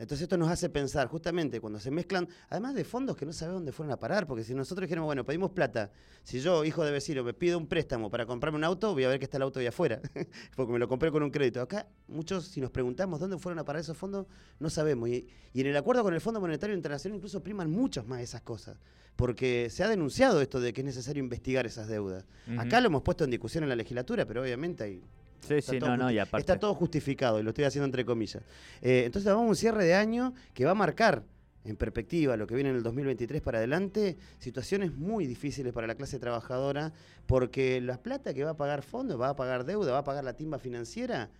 Entonces 0.00 0.22
esto 0.22 0.38
nos 0.38 0.48
hace 0.48 0.70
pensar, 0.70 1.08
justamente, 1.08 1.60
cuando 1.60 1.78
se 1.78 1.90
mezclan, 1.90 2.26
además 2.48 2.74
de 2.74 2.84
fondos 2.84 3.18
que 3.18 3.26
no 3.26 3.34
sabemos 3.34 3.58
dónde 3.58 3.70
fueron 3.70 3.92
a 3.92 3.98
parar, 3.98 4.26
porque 4.26 4.44
si 4.44 4.54
nosotros 4.54 4.86
dijéramos, 4.86 5.08
bueno, 5.08 5.26
pedimos 5.26 5.50
plata, 5.50 5.92
si 6.24 6.40
yo, 6.40 6.64
hijo 6.64 6.82
de 6.86 6.90
vecino, 6.90 7.22
me 7.22 7.34
pido 7.34 7.58
un 7.58 7.66
préstamo 7.66 8.10
para 8.10 8.24
comprarme 8.24 8.56
un 8.56 8.64
auto, 8.64 8.94
voy 8.94 9.04
a 9.04 9.08
ver 9.08 9.18
que 9.18 9.26
está 9.26 9.36
el 9.36 9.42
auto 9.42 9.60
ahí 9.60 9.66
afuera, 9.66 10.00
porque 10.56 10.72
me 10.72 10.78
lo 10.78 10.88
compré 10.88 11.10
con 11.12 11.22
un 11.22 11.30
crédito. 11.30 11.60
Acá, 11.60 11.86
muchos, 12.08 12.46
si 12.46 12.62
nos 12.62 12.70
preguntamos 12.70 13.20
dónde 13.20 13.36
fueron 13.36 13.58
a 13.58 13.64
parar 13.66 13.82
esos 13.82 13.94
fondos, 13.94 14.26
no 14.58 14.70
sabemos. 14.70 15.06
Y, 15.10 15.28
y 15.52 15.60
en 15.60 15.66
el 15.66 15.76
acuerdo 15.76 16.02
con 16.02 16.14
el 16.14 16.22
Fondo 16.22 16.40
Monetario 16.40 16.74
Internacional 16.74 17.16
incluso 17.16 17.42
priman 17.42 17.70
muchos 17.70 18.06
más 18.06 18.22
esas 18.22 18.40
cosas, 18.40 18.78
porque 19.16 19.68
se 19.68 19.84
ha 19.84 19.88
denunciado 19.88 20.40
esto 20.40 20.60
de 20.60 20.72
que 20.72 20.80
es 20.80 20.84
necesario 20.86 21.22
investigar 21.22 21.66
esas 21.66 21.88
deudas. 21.88 22.24
Acá 22.56 22.80
lo 22.80 22.86
hemos 22.86 23.02
puesto 23.02 23.24
en 23.24 23.30
discusión 23.30 23.64
en 23.64 23.68
la 23.68 23.76
legislatura, 23.76 24.24
pero 24.24 24.40
obviamente 24.40 24.82
hay 24.82 25.02
Sí, 25.46 25.54
Está 25.54 25.72
sí, 25.72 25.78
todo 25.78 25.90
no, 25.90 26.04
no, 26.04 26.10
y 26.10 26.18
aparte. 26.18 26.40
Está 26.40 26.58
todo 26.58 26.74
justificado 26.74 27.40
y 27.40 27.42
lo 27.42 27.50
estoy 27.50 27.64
haciendo 27.64 27.86
entre 27.86 28.04
comillas. 28.04 28.42
Eh, 28.82 29.02
entonces 29.06 29.30
vamos 29.30 29.46
a 29.46 29.48
un 29.48 29.56
cierre 29.56 29.84
de 29.84 29.94
año 29.94 30.34
que 30.54 30.64
va 30.64 30.72
a 30.72 30.74
marcar 30.74 31.24
en 31.64 31.76
perspectiva 31.76 32.36
lo 32.36 32.46
que 32.46 32.54
viene 32.54 32.70
en 32.70 32.76
el 32.76 32.82
2023 32.82 33.42
para 33.42 33.58
adelante, 33.58 34.16
situaciones 34.38 34.94
muy 34.94 35.26
difíciles 35.26 35.72
para 35.72 35.86
la 35.86 35.94
clase 35.94 36.18
trabajadora, 36.18 36.92
porque 37.26 37.80
la 37.80 38.02
plata 38.02 38.32
que 38.32 38.44
va 38.44 38.50
a 38.50 38.56
pagar 38.56 38.82
fondos, 38.82 39.20
va 39.20 39.30
a 39.30 39.36
pagar 39.36 39.64
deuda, 39.64 39.92
va 39.92 39.98
a 39.98 40.04
pagar 40.04 40.24
la 40.24 40.34
timba 40.34 40.58
financiera, 40.58 41.30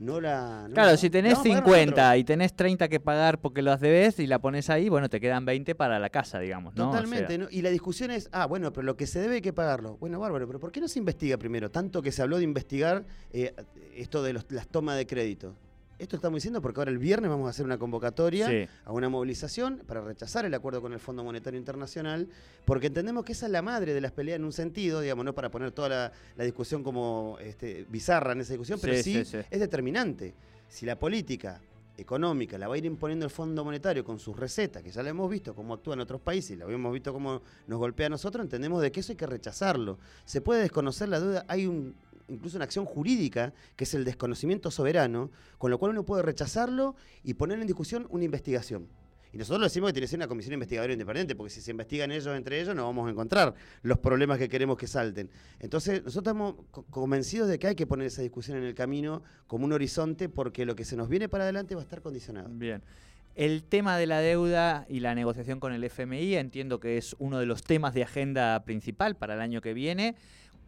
no 0.00 0.20
la... 0.20 0.66
no 0.66 0.74
Claro, 0.74 0.90
la- 0.90 0.96
si 0.96 1.08
tenés 1.10 1.34
vamos 1.34 1.46
a 1.46 1.48
pagar 1.50 1.64
50 1.64 1.90
nosotros. 2.02 2.18
y 2.20 2.24
tenés 2.24 2.54
30 2.56 2.88
que 2.88 2.98
pagar 3.00 3.38
porque 3.40 3.62
las 3.62 3.80
debes 3.80 4.18
y 4.18 4.26
la 4.26 4.38
pones 4.40 4.68
ahí, 4.70 4.88
bueno, 4.88 5.08
te 5.08 5.20
quedan 5.20 5.44
20 5.44 5.74
para 5.76 5.98
la 6.00 6.10
casa, 6.10 6.38
digamos, 6.40 6.74
¿no? 6.74 6.88
O 6.88 6.92
sea, 6.92 7.00
Totalmente, 7.02 7.38
¿no? 7.38 7.46
Y 7.50 7.62
la 7.62 7.70
discusión 7.70 8.10
es, 8.10 8.28
ah, 8.32 8.46
bueno, 8.46 8.72
pero 8.72 8.84
lo 8.84 8.96
que 8.96 9.06
se 9.06 9.20
debe 9.20 9.36
hay 9.36 9.40
que 9.42 9.52
pagarlo. 9.52 9.96
Bueno, 9.98 10.18
bárbaro, 10.18 10.46
pero 10.48 10.58
¿por 10.58 10.72
qué 10.72 10.80
no 10.80 10.88
se 10.88 10.98
investiga 10.98 11.36
primero? 11.36 11.70
Tanto 11.70 12.02
que 12.02 12.10
se 12.12 12.22
habló 12.22 12.38
de 12.38 12.44
investigar 12.44 13.04
eh, 13.32 13.54
esto 13.94 14.22
de 14.22 14.32
los- 14.32 14.46
las 14.50 14.66
tomas 14.66 14.96
de 14.96 15.06
crédito. 15.06 15.54
Esto 16.00 16.16
estamos 16.16 16.38
diciendo 16.38 16.62
porque 16.62 16.80
ahora 16.80 16.90
el 16.90 16.96
viernes 16.96 17.30
vamos 17.30 17.46
a 17.46 17.50
hacer 17.50 17.66
una 17.66 17.76
convocatoria 17.76 18.48
Sí. 18.48 18.66
a 18.86 18.92
una 18.92 19.10
movilización 19.10 19.82
para 19.86 20.00
rechazar 20.00 20.46
el 20.46 20.54
acuerdo 20.54 20.80
con 20.80 20.94
el 20.94 20.98
Fondo 20.98 21.22
Monetario 21.22 21.58
Internacional, 21.58 22.26
porque 22.64 22.86
entendemos 22.86 23.22
que 23.22 23.32
esa 23.32 23.44
es 23.46 23.52
la 23.52 23.60
madre 23.60 23.92
de 23.92 24.00
las 24.00 24.10
peleas 24.12 24.36
en 24.36 24.44
un 24.44 24.52
sentido, 24.54 25.02
digamos, 25.02 25.26
no 25.26 25.34
para 25.34 25.50
poner 25.50 25.72
toda 25.72 25.90
la, 25.90 26.12
la 26.36 26.44
discusión 26.44 26.82
como 26.82 27.36
este, 27.42 27.84
bizarra 27.90 28.32
en 28.32 28.40
esa 28.40 28.54
discusión, 28.54 28.78
pero 28.80 28.94
Sí, 29.02 29.18
es 29.18 29.60
determinante. 29.60 30.34
Si 30.68 30.86
la 30.86 30.98
política 30.98 31.60
económica 31.98 32.56
la 32.56 32.66
va 32.66 32.76
a 32.76 32.78
ir 32.78 32.86
imponiendo 32.86 33.26
el 33.26 33.30
Fondo 33.30 33.62
Monetario 33.62 34.02
con 34.02 34.18
sus 34.18 34.34
recetas, 34.34 34.82
que 34.82 34.90
ya 34.90 35.02
la 35.02 35.10
hemos 35.10 35.30
visto 35.30 35.54
cómo 35.54 35.74
actúa 35.74 35.92
en 35.92 36.00
otros 36.00 36.22
países, 36.22 36.52
y 36.52 36.56
la 36.56 36.64
hemos 36.64 36.94
visto 36.94 37.12
cómo 37.12 37.42
nos 37.66 37.78
golpea 37.78 38.06
a 38.06 38.08
nosotros, 38.10 38.42
entendemos 38.42 38.80
de 38.80 38.90
que 38.90 39.00
eso 39.00 39.12
hay 39.12 39.16
que 39.16 39.26
rechazarlo. 39.26 39.98
Se 40.24 40.40
puede 40.40 40.62
desconocer 40.62 41.10
la 41.10 41.20
deuda, 41.20 41.44
hay 41.46 41.66
un 41.66 41.94
incluso 42.30 42.56
una 42.56 42.64
acción 42.64 42.84
jurídica, 42.84 43.52
que 43.76 43.84
es 43.84 43.94
el 43.94 44.04
desconocimiento 44.04 44.70
soberano, 44.70 45.30
con 45.58 45.70
lo 45.70 45.78
cual 45.78 45.92
uno 45.92 46.04
puede 46.04 46.22
rechazarlo 46.22 46.94
y 47.24 47.34
poner 47.34 47.60
en 47.60 47.66
discusión 47.66 48.06
una 48.10 48.24
investigación. 48.24 48.88
Y 49.32 49.38
nosotros 49.38 49.60
lo 49.60 49.66
decimos 49.66 49.90
que 49.90 49.92
tiene 49.92 50.04
que 50.06 50.10
ser 50.10 50.18
una 50.18 50.26
comisión 50.26 50.54
investigadora 50.54 50.92
independiente, 50.92 51.36
porque 51.36 51.50
si 51.50 51.60
se 51.60 51.70
investigan 51.70 52.10
ellos 52.10 52.36
entre 52.36 52.60
ellos, 52.60 52.74
no 52.74 52.84
vamos 52.84 53.06
a 53.06 53.12
encontrar 53.12 53.54
los 53.82 53.98
problemas 53.98 54.38
que 54.38 54.48
queremos 54.48 54.76
que 54.76 54.88
salten. 54.88 55.30
Entonces, 55.60 56.02
nosotros 56.02 56.32
estamos 56.32 56.54
co- 56.72 56.84
convencidos 56.90 57.48
de 57.48 57.58
que 57.60 57.68
hay 57.68 57.74
que 57.76 57.86
poner 57.86 58.08
esa 58.08 58.22
discusión 58.22 58.58
en 58.58 58.64
el 58.64 58.74
camino 58.74 59.22
como 59.46 59.66
un 59.66 59.72
horizonte, 59.72 60.28
porque 60.28 60.66
lo 60.66 60.74
que 60.74 60.84
se 60.84 60.96
nos 60.96 61.08
viene 61.08 61.28
para 61.28 61.44
adelante 61.44 61.76
va 61.76 61.80
a 61.80 61.84
estar 61.84 62.02
condicionado. 62.02 62.48
Bien. 62.50 62.82
El 63.36 63.62
tema 63.62 63.96
de 63.96 64.06
la 64.08 64.18
deuda 64.18 64.84
y 64.88 64.98
la 64.98 65.14
negociación 65.14 65.60
con 65.60 65.72
el 65.72 65.84
FMI 65.84 66.34
entiendo 66.34 66.80
que 66.80 66.98
es 66.98 67.14
uno 67.20 67.38
de 67.38 67.46
los 67.46 67.62
temas 67.62 67.94
de 67.94 68.02
agenda 68.02 68.64
principal 68.64 69.14
para 69.16 69.34
el 69.34 69.40
año 69.40 69.60
que 69.60 69.72
viene. 69.74 70.16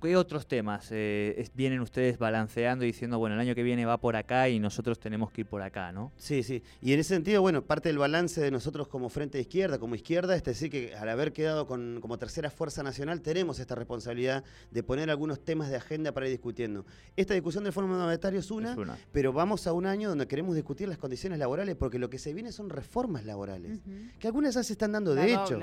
¿Qué 0.03 0.17
otros 0.17 0.47
temas 0.49 0.89
eh, 0.91 1.35
es- 1.39 1.55
vienen 1.55 1.81
ustedes 1.81 2.19
balanceando 2.19 2.85
y 2.85 2.89
diciendo, 2.89 3.19
bueno, 3.21 3.37
el 3.37 3.41
año 3.41 3.55
que 3.55 3.63
viene 3.63 3.87
va 3.87 3.99
por 3.99 4.17
acá 4.17 4.49
y 4.49 4.59
nosotros 4.59 4.99
tenemos 4.99 5.31
que 5.31 5.43
ir 5.43 5.47
por 5.47 5.63
acá, 5.63 5.93
¿no? 5.93 6.11
Sí, 6.17 6.43
sí. 6.43 6.63
Y 6.81 6.93
en 6.93 7.01
ese 7.01 7.15
sentido, 7.15 7.41
bueno, 7.41 7.63
parte 7.63 7.89
del 7.89 7.99
balance 7.99 8.41
de 8.41 8.51
nosotros 8.51 8.89
como 8.89 9.09
Frente 9.09 9.39
de 9.39 9.43
Izquierda, 9.43 9.79
como 9.79 9.95
izquierda, 9.95 10.35
es 10.35 10.43
decir, 10.43 10.71
que 10.71 10.95
al 10.97 11.09
haber 11.09 11.33
quedado 11.33 11.67
con, 11.67 12.01
como 12.01 12.19
tercera 12.19 12.51
fuerza 12.51 12.83
nacional, 12.83 13.21
tenemos 13.23 13.61
esta 13.61 13.75
responsabilidad 13.77 14.43
de 14.73 14.83
poner 14.83 15.09
algunos 15.09 15.45
temas 15.45 15.71
de 15.71 15.77
agenda 15.77 16.13
para 16.13 16.27
ir 16.27 16.33
discutiendo. 16.33 16.85
Esta 17.17 17.35
discusión 17.35 17.63
del 17.65 17.73
Fondo 17.73 17.95
Monetario 17.97 18.41
es 18.41 18.51
una, 18.51 18.73
Es 18.73 18.79
una. 18.79 18.97
pero 19.13 19.33
vamos 19.33 19.67
a 19.69 19.73
un 19.73 19.87
año 19.87 20.09
donde 20.09 20.27
queremos 20.27 20.55
discutir 20.57 20.89
las 20.89 20.99
condiciones 20.99 21.39
laborales, 21.39 21.77
porque 21.77 21.99
lo 22.01 22.11
que 22.11 22.19
se 22.19 22.35
viene 22.35 22.51
son 22.51 22.71
reformas 22.71 23.25
laborales, 23.25 23.79
que 24.19 24.27
algunas 24.27 24.55
ya 24.57 24.63
se 24.65 24.73
están 24.73 24.93
dando 24.93 25.15
La 25.15 25.23
de 25.23 25.33
hecho. 25.33 25.61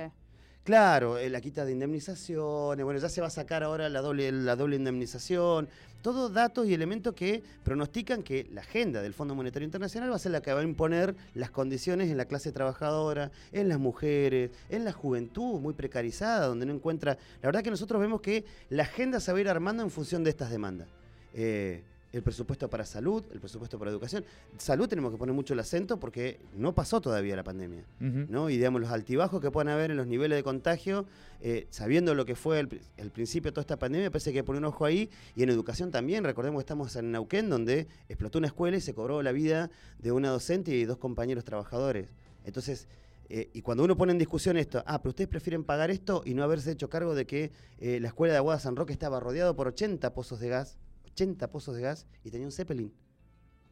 Claro, 0.63 1.17
eh, 1.17 1.29
la 1.29 1.41
quita 1.41 1.65
de 1.65 1.71
indemnizaciones, 1.71 2.83
bueno, 2.83 2.99
ya 2.99 3.09
se 3.09 3.21
va 3.21 3.27
a 3.27 3.31
sacar 3.31 3.63
ahora 3.63 3.89
la 3.89 4.01
doble, 4.01 4.31
la 4.31 4.55
doble 4.55 4.75
indemnización, 4.75 5.67
todos 6.01 6.31
datos 6.31 6.67
y 6.67 6.73
elementos 6.73 7.13
que 7.13 7.43
pronostican 7.63 8.23
que 8.23 8.47
la 8.53 8.61
agenda 8.61 9.01
del 9.01 9.13
Fondo 9.13 9.35
Monetario 9.35 9.65
Internacional 9.65 10.11
va 10.11 10.15
a 10.15 10.19
ser 10.19 10.31
la 10.31 10.41
que 10.41 10.53
va 10.53 10.61
a 10.61 10.63
imponer 10.63 11.15
las 11.33 11.51
condiciones 11.51 12.09
en 12.09 12.17
la 12.17 12.25
clase 12.25 12.51
trabajadora, 12.51 13.31
en 13.51 13.67
las 13.67 13.79
mujeres, 13.79 14.51
en 14.69 14.85
la 14.85 14.93
juventud 14.93 15.59
muy 15.59 15.73
precarizada, 15.73 16.47
donde 16.47 16.65
no 16.65 16.73
encuentra... 16.73 17.17
La 17.41 17.47
verdad 17.47 17.63
que 17.63 17.71
nosotros 17.71 17.99
vemos 17.99 18.21
que 18.21 18.45
la 18.69 18.83
agenda 18.83 19.19
se 19.19 19.31
va 19.31 19.39
a 19.39 19.41
ir 19.41 19.49
armando 19.49 19.83
en 19.83 19.89
función 19.89 20.23
de 20.23 20.29
estas 20.29 20.51
demandas. 20.51 20.87
Eh, 21.33 21.83
el 22.11 22.23
presupuesto 22.23 22.69
para 22.69 22.85
salud, 22.85 23.23
el 23.31 23.39
presupuesto 23.39 23.77
para 23.77 23.91
educación. 23.91 24.25
Salud 24.57 24.87
tenemos 24.87 25.11
que 25.11 25.17
poner 25.17 25.35
mucho 25.35 25.53
el 25.53 25.59
acento 25.59 25.99
porque 25.99 26.39
no 26.55 26.73
pasó 26.73 27.01
todavía 27.01 27.35
la 27.35 27.43
pandemia. 27.43 27.83
¿no? 28.29 28.49
Y 28.49 28.57
digamos, 28.57 28.81
los 28.81 28.89
altibajos 28.89 29.39
que 29.41 29.51
puedan 29.51 29.69
haber 29.71 29.91
en 29.91 29.97
los 29.97 30.07
niveles 30.07 30.37
de 30.37 30.43
contagio, 30.43 31.05
eh, 31.41 31.67
sabiendo 31.69 32.15
lo 32.15 32.25
que 32.25 32.35
fue 32.35 32.59
el, 32.59 32.67
pri- 32.67 32.81
el 32.97 33.11
principio 33.11 33.51
de 33.51 33.53
toda 33.53 33.61
esta 33.61 33.77
pandemia, 33.77 34.09
parece 34.09 34.31
que 34.31 34.39
hay 34.39 34.43
que 34.43 34.45
poner 34.47 34.59
un 34.61 34.65
ojo 34.65 34.85
ahí. 34.85 35.09
Y 35.35 35.43
en 35.43 35.49
educación 35.49 35.91
también, 35.91 36.23
recordemos 36.23 36.59
que 36.59 36.63
estamos 36.63 36.95
en 36.95 37.11
Neuquén, 37.11 37.49
donde 37.49 37.87
explotó 38.07 38.39
una 38.39 38.47
escuela 38.47 38.77
y 38.77 38.81
se 38.81 38.93
cobró 38.95 39.21
la 39.21 39.31
vida 39.31 39.69
de 39.99 40.11
una 40.11 40.29
docente 40.29 40.71
y 40.71 40.85
dos 40.85 40.97
compañeros 40.97 41.43
trabajadores. 41.43 42.07
Entonces, 42.43 42.87
eh, 43.29 43.51
y 43.53 43.61
cuando 43.61 43.83
uno 43.83 43.95
pone 43.95 44.11
en 44.13 44.17
discusión 44.17 44.57
esto, 44.57 44.81
ah, 44.87 44.99
pero 45.03 45.11
ustedes 45.11 45.27
prefieren 45.29 45.63
pagar 45.63 45.91
esto 45.91 46.23
y 46.25 46.33
no 46.33 46.43
haberse 46.43 46.71
hecho 46.71 46.89
cargo 46.89 47.13
de 47.13 47.27
que 47.27 47.51
eh, 47.79 47.99
la 48.01 48.07
escuela 48.07 48.31
de 48.33 48.37
Aguada 48.39 48.59
San 48.59 48.75
Roque 48.75 48.93
estaba 48.93 49.19
rodeado 49.19 49.55
por 49.55 49.67
80 49.67 50.11
pozos 50.15 50.39
de 50.39 50.49
gas, 50.49 50.79
80 51.19 51.51
pozos 51.51 51.75
de 51.75 51.81
gas 51.81 52.05
y 52.23 52.31
tenía 52.31 52.47
un 52.47 52.51
Zeppelin. 52.53 52.93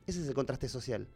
Ese 0.06 0.22
es 0.22 0.28
el 0.28 0.34
contraste 0.34 0.68
social. 0.68 1.08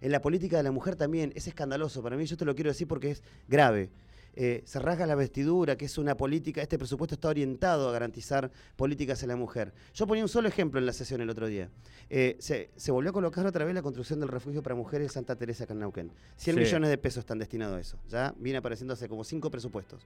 En 0.00 0.10
la 0.12 0.20
política 0.20 0.56
de 0.56 0.62
la 0.64 0.72
mujer 0.72 0.96
también 0.96 1.32
es 1.36 1.46
escandaloso. 1.46 2.02
Para 2.02 2.16
mí, 2.16 2.26
yo 2.26 2.36
te 2.36 2.44
lo 2.44 2.54
quiero 2.56 2.70
decir 2.70 2.88
porque 2.88 3.12
es 3.12 3.22
grave. 3.48 3.90
Eh, 4.38 4.62
se 4.66 4.78
rasga 4.80 5.06
la 5.06 5.14
vestidura, 5.14 5.76
que 5.76 5.86
es 5.86 5.96
una 5.96 6.14
política, 6.16 6.60
este 6.60 6.76
presupuesto 6.76 7.14
está 7.14 7.28
orientado 7.28 7.88
a 7.88 7.92
garantizar 7.92 8.50
políticas 8.76 9.22
en 9.22 9.28
la 9.30 9.36
mujer. 9.36 9.72
Yo 9.94 10.06
ponía 10.06 10.24
un 10.24 10.28
solo 10.28 10.48
ejemplo 10.48 10.78
en 10.78 10.84
la 10.86 10.92
sesión 10.92 11.20
el 11.22 11.30
otro 11.30 11.46
día. 11.46 11.70
Eh, 12.10 12.36
se, 12.40 12.70
se 12.76 12.92
volvió 12.92 13.10
a 13.10 13.12
colocar 13.14 13.46
otra 13.46 13.64
vez 13.64 13.74
la 13.74 13.80
construcción 13.80 14.20
del 14.20 14.28
refugio 14.28 14.62
para 14.62 14.74
mujeres 14.74 15.06
de 15.08 15.14
Santa 15.14 15.36
Teresa 15.36 15.64
Neuquén. 15.72 16.10
100 16.36 16.54
Sí. 16.56 16.60
millones 16.60 16.90
de 16.90 16.98
pesos 16.98 17.20
están 17.20 17.38
destinados 17.38 17.76
a 17.78 17.80
eso. 17.80 17.98
Ya 18.08 18.34
viene 18.38 18.58
apareciendo 18.58 18.92
hace 18.92 19.08
como 19.08 19.24
cinco 19.24 19.50
presupuestos. 19.50 20.02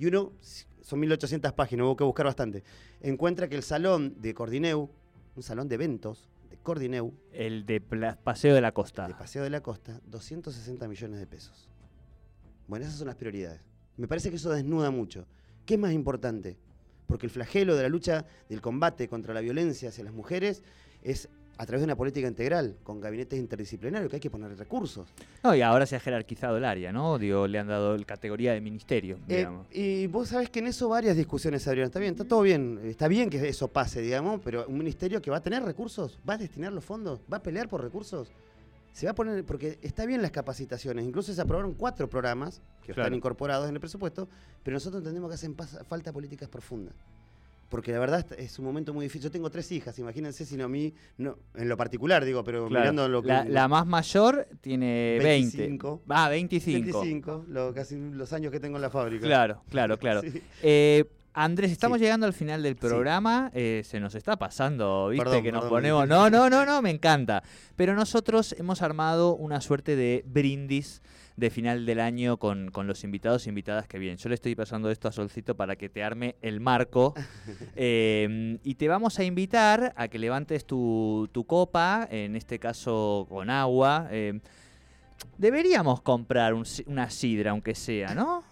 Y 0.00 0.06
uno, 0.06 0.32
son 0.80 0.98
1800 0.98 1.52
páginas, 1.52 1.84
hubo 1.84 1.94
que 1.94 2.04
buscar 2.04 2.24
bastante, 2.26 2.64
encuentra 3.02 3.48
que 3.48 3.54
el 3.54 3.62
salón 3.62 4.14
de 4.18 4.32
Cordineu, 4.32 4.88
un 5.36 5.42
salón 5.42 5.68
de 5.68 5.76
eventos 5.76 6.28
de 6.50 6.56
Cordineu, 6.56 7.12
El 7.32 7.64
de 7.66 7.80
Paseo 7.80 8.54
de 8.54 8.60
la 8.60 8.72
Costa. 8.72 9.06
de 9.06 9.14
Paseo 9.14 9.42
de 9.42 9.50
la 9.50 9.62
Costa, 9.62 10.00
260 10.06 10.88
millones 10.88 11.18
de 11.18 11.26
pesos. 11.26 11.68
Bueno, 12.66 12.84
esas 12.84 12.98
son 12.98 13.06
las 13.06 13.16
prioridades. 13.16 13.60
Me 13.96 14.08
parece 14.08 14.30
que 14.30 14.36
eso 14.36 14.50
desnuda 14.50 14.90
mucho. 14.90 15.26
¿Qué 15.66 15.74
es 15.74 15.80
más 15.80 15.92
importante? 15.92 16.58
Porque 17.06 17.26
el 17.26 17.30
flagelo 17.30 17.76
de 17.76 17.82
la 17.82 17.88
lucha, 17.88 18.24
del 18.48 18.60
combate 18.60 19.08
contra 19.08 19.34
la 19.34 19.40
violencia 19.40 19.88
hacia 19.88 20.04
las 20.04 20.12
mujeres 20.14 20.62
es 21.02 21.28
a 21.60 21.66
través 21.66 21.82
de 21.82 21.84
una 21.84 21.94
política 21.96 22.26
integral, 22.26 22.76
con 22.82 23.02
gabinetes 23.02 23.38
interdisciplinarios, 23.38 24.08
que 24.08 24.16
hay 24.16 24.20
que 24.20 24.30
poner 24.30 24.56
recursos. 24.56 25.06
No, 25.44 25.54
y 25.54 25.60
ahora 25.60 25.84
se 25.84 25.94
ha 25.94 26.00
jerarquizado 26.00 26.56
el 26.56 26.64
área, 26.64 26.90
¿no? 26.90 27.18
Digo, 27.18 27.46
le 27.46 27.58
han 27.58 27.66
dado 27.68 27.94
el 27.94 28.06
categoría 28.06 28.54
de 28.54 28.62
ministerio, 28.62 29.16
Eh, 29.28 29.36
digamos. 29.36 29.66
y 29.70 30.06
vos 30.06 30.28
sabés 30.28 30.48
que 30.48 30.60
en 30.60 30.68
eso 30.68 30.88
varias 30.88 31.18
discusiones 31.18 31.60
se 31.62 31.68
abrieron. 31.68 31.88
Está 31.88 31.98
bien, 32.00 32.12
está 32.14 32.24
todo 32.24 32.40
bien. 32.40 32.80
Está 32.84 33.08
bien 33.08 33.28
que 33.28 33.46
eso 33.46 33.68
pase, 33.68 34.00
digamos, 34.00 34.40
pero 34.42 34.64
un 34.68 34.78
ministerio 34.78 35.20
que 35.20 35.30
va 35.30 35.36
a 35.36 35.42
tener 35.42 35.62
recursos, 35.62 36.18
va 36.26 36.34
a 36.34 36.38
destinar 36.38 36.72
los 36.72 36.82
fondos, 36.82 37.20
va 37.30 37.36
a 37.36 37.42
pelear 37.42 37.68
por 37.68 37.82
recursos. 37.82 38.28
Se 38.94 39.04
va 39.04 39.12
a 39.12 39.14
poner, 39.14 39.44
porque 39.44 39.78
está 39.82 40.06
bien 40.06 40.22
las 40.22 40.30
capacitaciones, 40.30 41.04
incluso 41.04 41.34
se 41.34 41.40
aprobaron 41.42 41.74
cuatro 41.74 42.08
programas 42.08 42.62
que 42.80 42.94
Claro. 42.94 43.02
están 43.02 43.14
incorporados 43.14 43.68
en 43.68 43.74
el 43.74 43.80
presupuesto, 43.80 44.28
pero 44.62 44.76
nosotros 44.76 45.00
entendemos 45.02 45.28
que 45.28 45.34
hacen 45.34 45.54
falta 45.86 46.10
políticas 46.10 46.48
profundas. 46.48 46.94
Porque 47.70 47.92
la 47.92 48.00
verdad 48.00 48.26
es 48.36 48.58
un 48.58 48.64
momento 48.66 48.92
muy 48.92 49.04
difícil. 49.06 49.22
Yo 49.22 49.30
tengo 49.30 49.48
tres 49.48 49.70
hijas, 49.72 49.98
imagínense 49.98 50.44
si 50.44 50.56
no 50.56 50.64
a 50.64 50.68
mí, 50.68 50.92
no, 51.16 51.38
en 51.54 51.68
lo 51.68 51.76
particular 51.76 52.24
digo, 52.24 52.44
pero 52.44 52.66
Claro. 52.66 52.82
mirando 52.82 53.08
lo 53.08 53.22
que... 53.22 53.28
la, 53.28 53.44
la 53.44 53.68
más 53.68 53.86
mayor 53.86 54.46
tiene 54.60 55.18
20. 55.22 55.56
25. 55.56 56.02
Ah, 56.08 56.28
25. 56.28 57.00
25, 57.00 57.44
lo- 57.48 57.72
casi 57.72 57.96
los 57.96 58.32
años 58.32 58.50
que 58.52 58.60
tengo 58.60 58.76
en 58.76 58.82
la 58.82 58.90
fábrica. 58.90 59.24
Claro, 59.24 59.62
claro, 59.70 59.98
claro. 59.98 60.20
Sí. 60.30 60.42
Eh, 60.62 61.04
Andrés, 61.32 61.70
estamos 61.70 61.98
Sí. 61.98 62.04
llegando 62.04 62.26
al 62.26 62.32
final 62.32 62.62
del 62.62 62.76
programa. 62.76 63.50
eh, 63.54 63.82
se 63.84 64.00
nos 64.00 64.14
está 64.14 64.36
pasando, 64.36 65.08
¿viste? 65.08 65.24
Perdón, 65.24 65.42
que 65.44 65.52
nos 65.52 65.60
perdón, 65.62 65.76
ponemos. 65.76 66.08
No, 66.08 66.28
no, 66.28 66.50
no, 66.50 66.66
no, 66.66 66.82
me 66.82 66.90
encanta. 66.90 67.42
Pero 67.76 67.94
nosotros 67.94 68.54
hemos 68.58 68.82
armado 68.82 69.36
una 69.36 69.60
suerte 69.60 69.94
de 69.96 70.24
brindis 70.26 71.02
de 71.36 71.48
final 71.48 71.86
del 71.86 72.00
año 72.00 72.36
con, 72.36 72.70
con 72.70 72.86
los 72.86 73.02
invitados 73.04 73.46
e 73.46 73.48
invitadas 73.48 73.86
que 73.86 73.98
vienen. 73.98 74.18
Yo 74.18 74.28
le 74.28 74.34
estoy 74.34 74.54
pasando 74.54 74.90
esto 74.90 75.08
a 75.08 75.12
Solcito 75.12 75.56
para 75.56 75.76
que 75.76 75.88
te 75.88 76.02
arme 76.02 76.34
el 76.42 76.60
marco. 76.60 77.14
eh, 77.76 78.58
y 78.62 78.74
te 78.74 78.88
vamos 78.88 79.18
a 79.18 79.24
invitar 79.24 79.94
a 79.96 80.08
que 80.08 80.18
levantes 80.18 80.66
tu, 80.66 81.28
tu 81.32 81.44
copa, 81.44 82.06
en 82.10 82.34
este 82.36 82.58
caso 82.58 83.26
con 83.28 83.48
agua. 83.50 84.08
eh, 84.10 84.40
deberíamos 85.38 86.00
comprar 86.02 86.54
un 86.54 86.64
una 86.86 87.08
sidra, 87.10 87.50
aunque 87.52 87.74
sea, 87.74 88.14
¿no? 88.14 88.42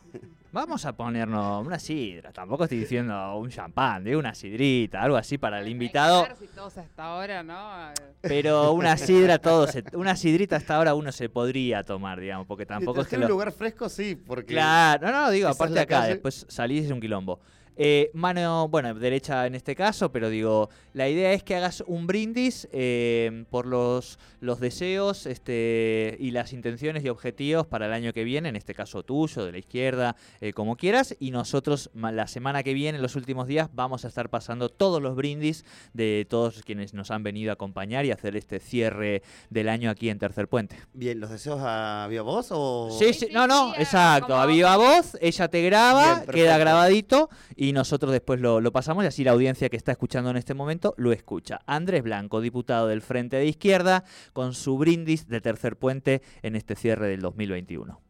Vamos 0.50 0.86
a 0.86 0.96
ponernos 0.96 1.66
una 1.66 1.78
sidra. 1.78 2.32
Tampoco 2.32 2.64
estoy 2.64 2.78
diciendo 2.78 3.36
un 3.36 3.50
champán, 3.50 4.02
digo 4.02 4.18
una 4.18 4.34
sidrita, 4.34 5.02
algo 5.02 5.16
así 5.18 5.36
para 5.36 5.60
el 5.60 5.68
invitado. 5.68 6.26
Si 6.40 6.46
todos 6.46 6.78
hasta 6.78 7.04
ahora, 7.04 7.42
¿no? 7.42 7.92
Pero 8.22 8.72
una 8.72 8.96
sidra, 8.96 9.38
todo 9.38 9.66
se- 9.66 9.84
una 9.92 10.16
sidrita 10.16 10.56
hasta 10.56 10.76
ahora 10.76 10.94
uno 10.94 11.12
se 11.12 11.28
podría 11.28 11.82
tomar, 11.84 12.18
digamos, 12.18 12.46
porque 12.46 12.64
tampoco 12.64 13.02
es 13.02 13.08
que 13.08 13.18
lo- 13.18 13.26
un 13.26 13.32
lugar 13.32 13.52
fresco, 13.52 13.90
sí, 13.90 14.14
porque... 14.16 14.54
Claro, 14.54 15.10
no, 15.10 15.24
no, 15.24 15.30
digo, 15.30 15.48
esa 15.48 15.52
es 15.52 15.56
aparte 15.56 15.74
la 15.74 15.82
acá, 15.82 15.96
calle. 16.00 16.12
después 16.14 16.46
salís 16.48 16.86
es 16.86 16.90
un 16.92 17.00
quilombo. 17.00 17.40
Eh, 17.80 18.10
mano, 18.12 18.68
bueno, 18.68 18.92
derecha 18.94 19.46
en 19.46 19.54
este 19.54 19.74
caso, 19.74 20.12
pero 20.12 20.30
digo, 20.30 20.68
la 20.94 21.08
idea 21.08 21.32
es 21.32 21.42
que 21.42 21.54
hagas 21.54 21.82
un 21.86 22.06
brindis 22.06 22.68
eh, 22.72 23.44
por 23.50 23.66
los, 23.66 24.18
los 24.40 24.60
deseos 24.60 25.26
este, 25.26 26.16
y 26.20 26.32
las 26.32 26.52
intenciones 26.52 27.04
y 27.04 27.08
objetivos 27.08 27.66
para 27.66 27.86
el 27.86 27.92
año 27.92 28.12
que 28.12 28.24
viene, 28.24 28.48
en 28.48 28.56
este 28.56 28.74
caso 28.74 29.02
tuyo, 29.02 29.44
de 29.44 29.52
la 29.52 29.58
izquierda, 29.58 30.16
eh, 30.40 30.52
como 30.52 30.76
quieras, 30.76 31.16
y 31.18 31.30
nosotros 31.30 31.90
la 31.94 32.26
semana 32.26 32.62
que 32.62 32.74
viene, 32.74 32.96
en 32.96 33.02
los 33.02 33.16
últimos 33.16 33.46
días, 33.46 33.70
vamos 33.72 34.04
a 34.04 34.08
estar 34.08 34.28
pasando 34.28 34.68
todos 34.68 35.00
los 35.00 35.16
brindis 35.16 35.64
de 35.92 36.26
todos 36.28 36.62
quienes 36.62 36.94
nos 36.94 37.10
han 37.10 37.22
venido 37.22 37.50
a 37.50 37.54
acompañar 37.54 38.04
y 38.04 38.10
hacer 38.10 38.36
este 38.36 38.60
cierre 38.60 39.22
del 39.50 39.68
año 39.68 39.90
aquí 39.90 40.10
en 40.10 40.18
Tercer 40.18 40.48
Puente. 40.48 40.76
Bien, 40.92 41.20
¿los 41.20 41.30
deseos 41.30 41.60
a 41.62 42.06
viva 42.08 42.22
voz 42.22 42.48
o...? 42.50 42.90
Sí, 42.96 43.08
Sí, 43.08 43.14
sí, 43.14 43.26
sí, 43.26 43.32
no, 43.32 43.46
no, 43.46 43.72
sí, 43.74 43.82
exacto. 43.82 44.36
A 44.36 44.44
viva 44.44 44.76
voz, 44.76 45.16
ella 45.20 45.48
te 45.48 45.62
graba, 45.62 46.16
Bien, 46.16 46.26
queda 46.26 46.58
grabadito 46.58 47.30
y 47.56 47.67
nosotros 47.72 48.12
después 48.12 48.40
lo, 48.40 48.60
lo 48.60 48.72
pasamos 48.72 49.04
y 49.04 49.06
así 49.06 49.24
la 49.24 49.32
audiencia 49.32 49.68
que 49.68 49.76
está 49.76 49.92
escuchando 49.92 50.30
en 50.30 50.36
este 50.36 50.54
momento 50.54 50.94
lo 50.96 51.12
escucha. 51.12 51.60
Andrés 51.66 52.02
Blanco, 52.02 52.40
diputado 52.40 52.88
del 52.88 53.02
Frente 53.02 53.36
de 53.36 53.46
Izquierda, 53.46 54.04
con 54.32 54.54
su 54.54 54.78
brindis 54.78 55.28
de 55.28 55.40
tercer 55.40 55.76
puente 55.76 56.22
en 56.42 56.56
este 56.56 56.74
cierre 56.76 57.08
del 57.08 57.20
2021. 57.20 58.00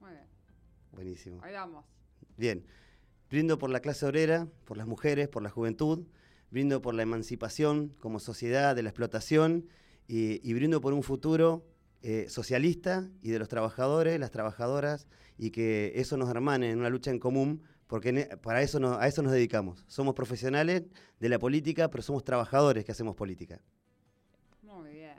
Muy 0.00 0.10
bien, 0.10 0.24
Buenísimo. 0.92 1.40
ahí 1.42 1.54
vamos. 1.54 1.84
Bien. 2.36 2.64
Brindo 3.28 3.58
por 3.58 3.70
la 3.70 3.80
clase 3.80 4.06
obrera, 4.06 4.48
por 4.64 4.76
las 4.76 4.86
mujeres, 4.86 5.28
por 5.28 5.42
la 5.42 5.50
juventud. 5.50 6.06
Brindo 6.50 6.82
por 6.82 6.94
la 6.94 7.02
emancipación 7.02 7.94
como 8.00 8.18
sociedad 8.18 8.74
de 8.74 8.82
la 8.82 8.88
explotación 8.88 9.68
y, 10.08 10.40
y 10.48 10.52
brindo 10.52 10.80
por 10.80 10.92
un 10.92 11.04
futuro 11.04 11.64
eh, 12.02 12.26
socialista 12.30 13.08
y 13.20 13.30
de 13.30 13.38
los 13.38 13.48
trabajadores, 13.48 14.18
las 14.18 14.30
trabajadoras 14.30 15.06
y 15.36 15.50
que 15.50 15.92
eso 15.96 16.16
nos 16.16 16.30
hermane 16.30 16.70
en 16.70 16.78
una 16.78 16.88
lucha 16.88 17.10
en 17.10 17.18
común 17.18 17.62
porque 17.90 18.08
e- 18.10 18.36
para 18.38 18.62
eso 18.62 18.80
nos- 18.80 18.96
a 18.98 19.06
eso 19.06 19.20
nos 19.22 19.32
dedicamos. 19.32 19.84
Somos 19.88 20.14
profesionales 20.14 20.84
de 21.18 21.28
la 21.28 21.38
política, 21.38 21.88
pero 21.88 22.02
somos 22.02 22.24
trabajadores 22.24 22.84
que 22.84 22.92
hacemos 22.92 23.14
política. 23.16 23.58
Muy 24.62 24.90
bien. 24.92 25.14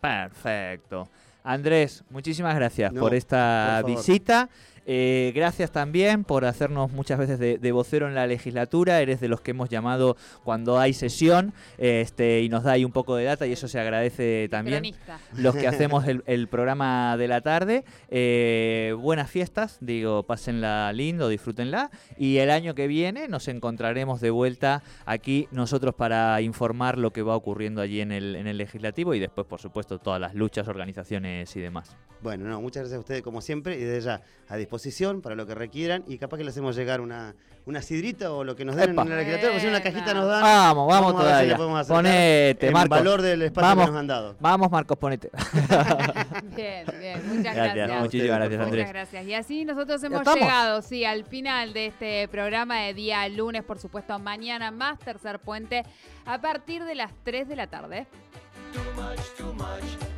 Perfecto. 0.00 1.08
Andrés, 1.44 2.04
muchísimas 2.10 2.54
gracias 2.56 2.92
No, 2.92 3.00
por 3.00 3.14
esta 3.14 3.78
por 3.82 3.90
visita. 3.96 4.50
Eh, 4.90 5.32
gracias 5.34 5.70
también 5.70 6.24
por 6.24 6.46
hacernos 6.46 6.90
muchas 6.90 7.18
veces 7.18 7.38
de, 7.38 7.58
de 7.58 7.72
vocero 7.72 8.08
en 8.08 8.14
la 8.14 8.26
legislatura. 8.26 9.02
Eres 9.02 9.20
de 9.20 9.28
los 9.28 9.42
que 9.42 9.50
hemos 9.50 9.68
llamado 9.68 10.16
cuando 10.44 10.78
hay 10.78 10.94
sesión 10.94 11.52
este, 11.76 12.40
y 12.40 12.48
nos 12.48 12.64
da 12.64 12.72
ahí 12.72 12.86
un 12.86 12.92
poco 12.92 13.14
de 13.14 13.24
data 13.24 13.46
y 13.46 13.52
eso 13.52 13.68
se 13.68 13.78
agradece 13.78 14.48
también. 14.50 14.78
Cronista. 14.78 15.20
Los 15.36 15.54
que 15.54 15.68
hacemos 15.68 16.08
el, 16.08 16.22
el 16.24 16.48
programa 16.48 17.18
de 17.18 17.28
la 17.28 17.42
tarde. 17.42 17.84
Eh, 18.08 18.94
buenas 18.98 19.30
fiestas, 19.30 19.76
digo, 19.82 20.22
pásenla 20.22 20.90
lindo, 20.94 21.28
disfrútenla. 21.28 21.90
Y 22.16 22.38
el 22.38 22.50
año 22.50 22.74
que 22.74 22.86
viene 22.86 23.28
nos 23.28 23.46
encontraremos 23.48 24.22
de 24.22 24.30
vuelta 24.30 24.82
aquí 25.04 25.48
nosotros 25.50 25.94
para 25.96 26.40
informar 26.40 26.96
lo 26.96 27.12
que 27.12 27.20
va 27.20 27.36
ocurriendo 27.36 27.82
allí 27.82 28.00
en 28.00 28.10
el, 28.10 28.36
en 28.36 28.46
el 28.46 28.56
legislativo 28.56 29.12
y 29.12 29.18
después, 29.18 29.46
por 29.46 29.60
supuesto, 29.60 29.98
todas 29.98 30.18
las 30.18 30.34
luchas, 30.34 30.66
organizaciones 30.66 31.54
y 31.54 31.60
demás. 31.60 31.94
Bueno, 32.22 32.48
no, 32.48 32.62
muchas 32.62 32.84
gracias 32.84 32.96
a 32.96 33.00
ustedes 33.00 33.22
como 33.22 33.42
siempre 33.42 33.76
y 33.76 33.80
desde 33.80 34.06
ya 34.06 34.22
a 34.48 34.56
disposición 34.56 34.77
para 35.22 35.34
lo 35.34 35.46
que 35.46 35.54
requieran 35.54 36.04
y 36.06 36.18
capaz 36.18 36.36
que 36.38 36.44
les 36.44 36.54
hacemos 36.54 36.76
llegar 36.76 37.00
una, 37.00 37.34
una 37.66 37.82
sidrita 37.82 38.32
o 38.32 38.44
lo 38.44 38.56
que 38.56 38.64
nos 38.64 38.76
den 38.76 38.90
Epa. 38.90 39.02
en 39.02 39.10
la 39.10 39.16
legislatura, 39.16 39.50
porque 39.52 39.60
si 39.62 39.66
una 39.68 39.82
cajita 39.82 40.14
nos 40.14 40.26
dan. 40.28 40.42
Vamos, 40.42 40.88
vamos, 40.88 41.14
a 41.14 41.16
ver 41.16 41.18
si 41.18 41.24
le 41.24 41.30
todavía. 41.30 41.56
podemos 41.56 41.80
acercar 41.80 41.96
Ponete, 42.04 42.66
el 42.68 42.72
Marcos. 42.72 42.98
valor 42.98 43.22
del 43.22 43.42
espacio 43.42 43.68
Vamos. 43.68 43.84
que 43.86 43.90
nos 43.92 44.00
han 44.00 44.06
dado. 44.06 44.36
Vamos, 44.40 44.70
Marcos, 44.70 44.98
ponete. 44.98 45.30
Bien, 46.56 46.84
bien. 46.98 47.28
Muchas 47.28 47.54
Gracias, 47.54 47.74
gracias. 47.74 48.00
muchísimas 48.00 48.36
gracias. 48.38 48.60
Andrés. 48.60 48.86
Muchas 48.86 48.92
gracias. 48.92 49.26
Y 49.26 49.34
así 49.34 49.64
nosotros 49.64 50.02
hemos 50.02 50.20
estamos. 50.20 50.40
llegado, 50.40 50.82
sí, 50.82 51.04
al 51.04 51.24
final 51.24 51.72
de 51.72 51.86
este 51.86 52.28
programa 52.28 52.80
de 52.80 52.94
día 52.94 53.28
lunes, 53.28 53.62
por 53.64 53.78
supuesto, 53.78 54.18
mañana 54.18 54.70
más 54.70 54.98
tercer 54.98 55.38
puente 55.38 55.82
a 56.26 56.40
partir 56.40 56.84
de 56.84 56.94
las 56.94 57.12
3 57.24 57.48
de 57.48 57.56
la 57.56 57.66
tarde. 57.66 58.06
Too 58.72 58.80
much, 59.00 59.20
too 59.36 59.52
much. 59.54 60.17